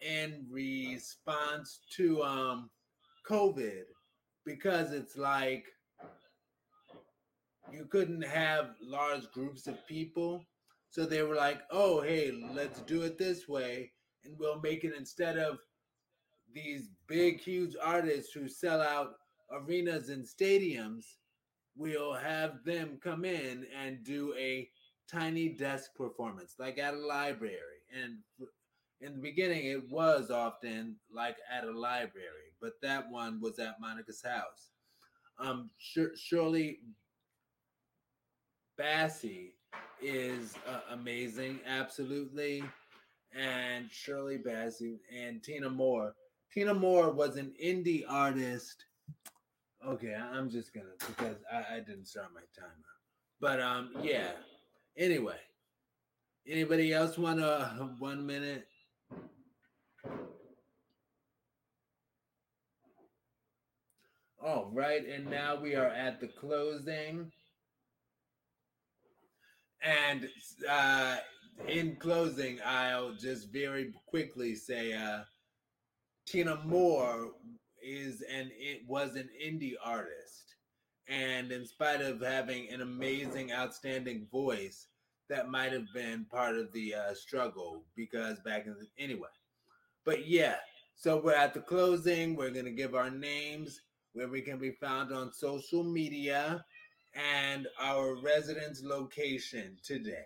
in 0.00 0.46
response 0.50 1.80
to 1.96 2.22
um 2.22 2.70
COVID 3.28 3.82
because 4.46 4.92
it's 4.92 5.16
like 5.16 5.66
you 7.70 7.84
couldn't 7.84 8.22
have 8.22 8.70
large 8.80 9.30
groups 9.32 9.66
of 9.66 9.86
people. 9.86 10.44
So 10.90 11.04
they 11.04 11.22
were 11.22 11.34
like, 11.34 11.60
oh, 11.70 12.00
hey, 12.00 12.32
let's 12.54 12.80
do 12.82 13.02
it 13.02 13.18
this 13.18 13.46
way. 13.46 13.92
And 14.24 14.34
we'll 14.38 14.60
make 14.60 14.84
it 14.84 14.94
instead 14.96 15.36
of 15.36 15.58
these 16.54 16.88
big, 17.06 17.40
huge 17.40 17.76
artists 17.82 18.32
who 18.32 18.48
sell 18.48 18.80
out 18.80 19.16
arenas 19.52 20.08
and 20.08 20.24
stadiums, 20.24 21.04
we'll 21.76 22.14
have 22.14 22.64
them 22.64 22.98
come 23.02 23.26
in 23.26 23.66
and 23.78 24.02
do 24.02 24.34
a 24.38 24.70
tiny 25.10 25.48
desk 25.48 25.94
performance, 25.96 26.54
like 26.58 26.78
at 26.78 26.94
a 26.94 26.98
library. 26.98 27.82
And 27.92 28.18
in 29.00 29.14
the 29.14 29.20
beginning, 29.20 29.66
it 29.66 29.90
was 29.90 30.30
often 30.30 30.96
like 31.14 31.36
at 31.50 31.64
a 31.64 31.70
library, 31.70 32.52
but 32.60 32.72
that 32.82 33.10
one 33.10 33.40
was 33.40 33.58
at 33.58 33.80
Monica's 33.80 34.22
house. 34.22 34.70
Um, 35.38 35.70
Shirley 36.16 36.80
Bassey 38.78 39.52
is 40.02 40.54
uh, 40.68 40.80
amazing, 40.92 41.60
absolutely. 41.66 42.62
And 43.36 43.90
Shirley 43.90 44.38
Bassey 44.38 44.98
and 45.16 45.42
Tina 45.42 45.70
Moore. 45.70 46.14
Tina 46.52 46.74
Moore 46.74 47.12
was 47.12 47.36
an 47.36 47.52
indie 47.62 48.04
artist. 48.08 48.84
Okay, 49.86 50.14
I'm 50.14 50.50
just 50.50 50.74
gonna 50.74 50.86
because 51.06 51.36
I, 51.52 51.76
I 51.76 51.80
didn't 51.80 52.06
start 52.06 52.28
my 52.34 52.40
timer. 52.58 52.72
But 53.40 53.60
um, 53.60 53.90
yeah. 54.02 54.32
Anyway, 54.98 55.38
anybody 56.44 56.92
else 56.92 57.16
want 57.16 57.38
a 57.38 57.88
one 58.00 58.26
minute? 58.26 58.66
All 64.42 64.70
right, 64.74 65.06
and 65.06 65.30
now 65.30 65.54
we 65.54 65.76
are 65.76 65.86
at 65.86 66.20
the 66.20 66.26
closing. 66.26 67.30
And 69.82 70.28
uh, 70.68 71.18
in 71.68 71.94
closing, 71.94 72.58
I'll 72.66 73.14
just 73.14 73.52
very 73.52 73.92
quickly 74.08 74.56
say 74.56 74.94
uh, 74.94 75.20
Tina 76.26 76.60
Moore 76.64 77.30
is 77.80 78.22
and 78.22 78.50
it 78.52 78.82
was 78.88 79.14
an 79.14 79.28
indie 79.40 79.74
artist, 79.84 80.56
and 81.08 81.50
in 81.52 81.66
spite 81.66 82.00
of 82.00 82.20
having 82.20 82.68
an 82.70 82.82
amazing, 82.82 83.52
outstanding 83.52 84.26
voice, 84.30 84.88
that 85.28 85.50
might 85.50 85.72
have 85.72 85.92
been 85.92 86.26
part 86.30 86.56
of 86.56 86.72
the 86.72 86.94
uh, 86.94 87.14
struggle 87.14 87.84
because 87.94 88.38
back 88.40 88.66
in 88.66 88.74
the 88.74 88.86
anyway. 89.02 89.28
But 90.04 90.26
yeah, 90.26 90.56
so 90.94 91.20
we're 91.22 91.34
at 91.34 91.54
the 91.54 91.60
closing. 91.60 92.34
We're 92.34 92.50
gonna 92.50 92.70
give 92.70 92.94
our 92.94 93.10
names 93.10 93.82
where 94.14 94.28
we 94.28 94.40
can 94.40 94.58
be 94.58 94.70
found 94.70 95.12
on 95.12 95.32
social 95.32 95.84
media 95.84 96.64
and 97.14 97.66
our 97.78 98.16
residence 98.16 98.82
location 98.82 99.76
today. 99.82 100.24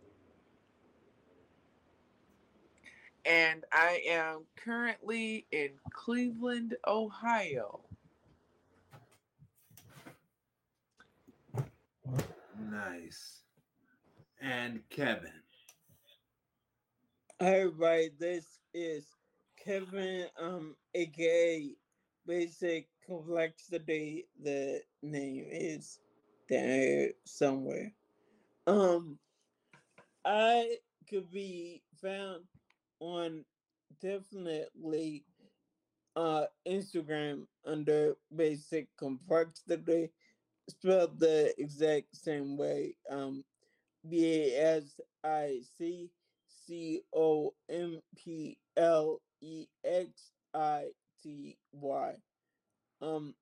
And 3.25 3.65
I 3.73 4.03
am 4.09 4.45
currently 4.57 5.47
in 5.53 5.71
Cleveland, 5.93 6.77
Ohio. 6.87 7.81
Nice. 12.71 13.43
And 14.41 14.81
Kevin. 14.91 15.31
Hi 17.41 17.61
everybody, 17.61 18.11
this 18.19 18.47
is 18.73 19.05
Kevin, 19.57 20.27
um, 20.41 20.77
aka 20.95 21.75
Basic 22.27 22.87
Complexity. 23.07 24.27
The 24.43 24.83
name 25.03 25.47
is 25.51 25.99
there 26.49 27.11
somewhere. 27.25 27.93
Um, 28.67 29.19
I 30.25 30.77
could 31.09 31.31
be 31.31 31.83
found 32.01 32.45
on 33.01 33.45
definitely 34.01 35.25
uh 36.15 36.45
Instagram 36.69 37.47
under 37.67 38.15
Basic 38.35 38.87
Complexity, 38.99 40.11
spelled 40.69 41.19
the 41.19 41.53
exact 41.59 42.15
same 42.17 42.57
way. 42.57 42.95
Um, 43.11 43.45
B 44.09 44.53
A 44.55 44.77
S 44.77 45.01
I 45.25 45.61
C 45.79 46.11
C 46.67 47.03
O 47.15 47.55
M 47.69 48.01
P 48.17 48.59
L 48.77 49.21
E 49.41 49.67
X 49.85 50.33
I 50.55 50.89
T 51.23 51.57
Y. 51.73 52.15
Um. 53.03 53.35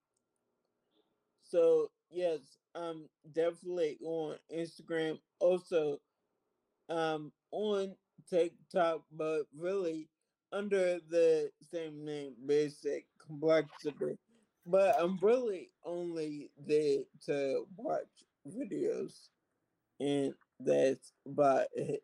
So 1.44 1.90
yes, 2.11 2.40
I'm 2.74 3.08
definitely 3.32 3.98
on 4.02 4.36
Instagram. 4.54 5.18
Also, 5.40 6.00
um, 6.88 7.32
on 7.52 7.96
TikTok, 8.28 9.02
but 9.12 9.42
really 9.56 10.08
under 10.52 11.00
the 11.08 11.50
same 11.62 12.04
name, 12.04 12.34
Basic 12.46 13.06
Complexity. 13.26 14.18
But 14.66 14.96
I'm 15.00 15.18
really 15.22 15.70
only 15.84 16.50
there 16.58 17.02
to 17.26 17.66
watch 17.76 18.24
videos, 18.48 19.28
and 20.00 20.34
that's 20.61 21.12
about 21.26 21.66
it. 21.74 22.02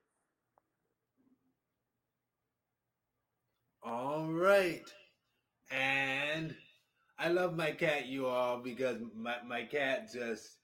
All 3.83 4.27
right. 4.33 4.85
And 5.71 6.57
I 7.19 7.29
love 7.29 7.57
my 7.57 7.71
cat, 7.71 8.07
you 8.07 8.27
all, 8.27 8.59
because 8.59 8.99
my, 9.15 9.37
my 9.47 9.63
cat 9.63 10.11
just, 10.13 10.59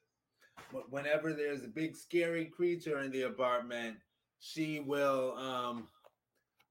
whenever 0.91 1.33
there's 1.33 1.65
a 1.65 1.69
big 1.69 1.97
scary 1.97 2.47
creature 2.47 3.01
in 3.01 3.11
the 3.11 3.23
apartment, 3.23 3.97
she 4.41 4.81
will, 4.81 5.35
um, 5.39 5.89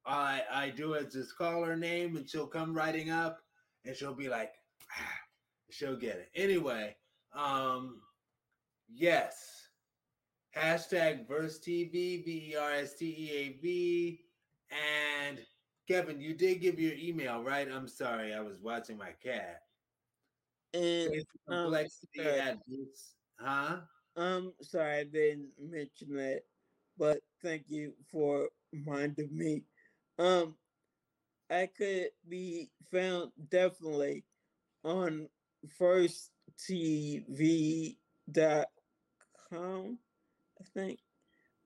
I, 0.06 0.42
I 0.52 0.70
do 0.70 0.94
is 0.94 1.14
just 1.14 1.38
call 1.38 1.64
her 1.64 1.76
name 1.76 2.16
and 2.16 2.30
she'll 2.30 2.48
come 2.48 2.74
riding 2.74 3.10
up 3.10 3.40
and 3.86 3.96
she'll 3.96 4.14
be 4.14 4.30
like, 4.30 4.52
ah, 5.00 5.20
she'll 5.70 5.96
get 5.96 6.18
it. 6.18 6.30
Anyway, 6.36 6.96
um, 7.36 8.02
yes. 8.88 9.68
Hashtag 10.56 11.28
Verse 11.28 11.60
TV, 11.60 12.26
V 12.26 12.52
E 12.52 12.56
R 12.60 12.74
S 12.74 12.96
T 12.96 13.06
E 13.06 13.32
A 13.38 13.62
V. 13.62 14.20
And 15.28 15.40
Kevin, 15.88 16.20
you 16.20 16.34
did 16.34 16.62
give 16.62 16.80
your 16.80 16.94
email, 16.94 17.42
right? 17.42 17.68
I'm 17.72 17.88
sorry, 17.88 18.34
I 18.34 18.42
was 18.42 18.58
watching 18.62 18.98
my 18.98 19.12
cat. 19.24 19.62
And 20.74 21.14
um, 21.48 21.64
complexity 21.64 22.24
sorry. 22.24 22.40
at 22.40 22.58
Verse- 22.68 23.16
huh? 23.40 23.78
Um, 24.16 24.54
sorry 24.62 25.00
I 25.00 25.04
didn't 25.06 25.50
mention 25.60 26.16
that, 26.16 26.42
but 26.98 27.20
thank 27.42 27.64
you 27.70 27.94
for 28.12 28.50
reminding 28.74 29.36
me. 29.36 29.64
Um, 30.20 30.56
I 31.50 31.70
could 31.78 32.10
be 32.28 32.70
found 32.92 33.32
definitely 33.50 34.26
on 34.84 35.30
firsttv.com, 35.80 37.96
I 40.60 40.64
think. 40.74 41.00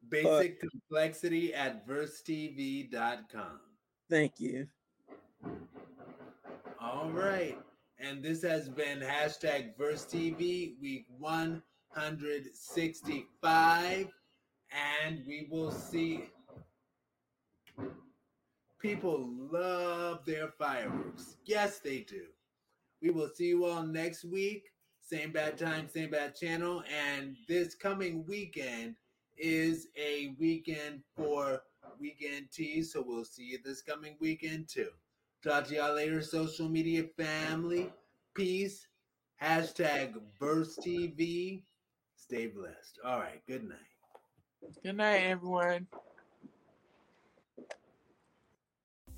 Basic 0.10 0.62
complexity 0.62 1.54
at 1.54 1.88
versetv.com. 1.88 3.60
Thank 4.10 4.40
you. 4.40 4.68
All 6.80 7.10
right. 7.10 7.58
And 8.00 8.24
this 8.24 8.42
has 8.44 8.70
been 8.70 9.00
hashtag 9.00 9.76
Verse 9.78 10.06
TV 10.06 10.80
week 10.82 11.06
165. 11.18 14.08
And 15.04 15.26
we 15.26 15.48
will 15.50 15.72
see. 15.72 16.30
People 18.80 19.30
love 19.52 20.26
their 20.26 20.50
fireworks. 20.50 21.38
Yes, 21.46 21.80
they 21.80 22.02
do. 22.02 22.26
We 23.02 23.10
will 23.10 23.30
see 23.34 23.48
you 23.48 23.66
all 23.66 23.82
next 23.84 24.26
week. 24.26 24.72
Same 25.00 25.32
bad 25.32 25.58
time, 25.58 25.88
same 25.88 26.12
bad 26.12 26.36
channel. 26.36 26.84
And 26.92 27.38
this 27.48 27.74
coming 27.76 28.26
weekend 28.28 28.98
is 29.38 29.88
a 29.98 30.36
weekend 30.40 31.02
for 31.16 31.62
weekend 32.00 32.52
tea. 32.52 32.84
So 32.84 33.04
we'll 33.06 33.26
see 33.26 33.44
you 33.44 33.60
this 33.64 33.82
coming 33.82 34.16
weekend 34.20 34.68
too. 34.68 34.90
Talk 35.46 35.68
to 35.68 35.76
y'all 35.76 35.94
later, 35.94 36.24
social 36.24 36.68
media 36.68 37.04
family. 37.16 37.94
Peace. 38.34 38.88
Hashtag 39.40 40.16
Burst 40.40 40.80
TV. 40.80 41.62
Stay 42.16 42.48
blessed. 42.48 42.98
All 43.06 43.20
right. 43.20 43.46
Good 43.48 43.64
night. 43.70 43.78
Good 44.82 44.98
night, 44.98 45.18
everyone. 45.18 45.86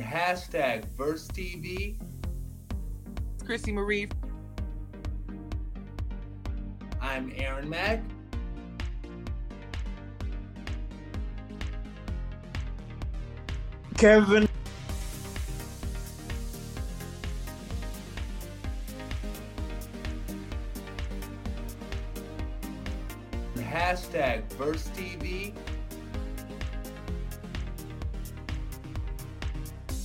Hashtag 0.01 0.84
Burst 0.97 1.34
TV. 1.34 1.97
Chrissy 3.45 3.71
Marie. 3.71 4.09
I'm 6.99 7.32
Aaron 7.38 7.69
Mack. 7.69 8.03
Kevin. 13.97 14.49
Hashtag 23.88 24.43
Burst 24.57 24.91
TV. 24.95 25.53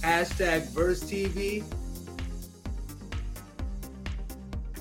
Hashtag 0.03 0.69
Verse 0.69 1.03
TV. 1.03 1.65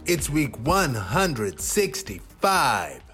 It's 0.05 0.29
week 0.29 0.55
165. 0.59 3.10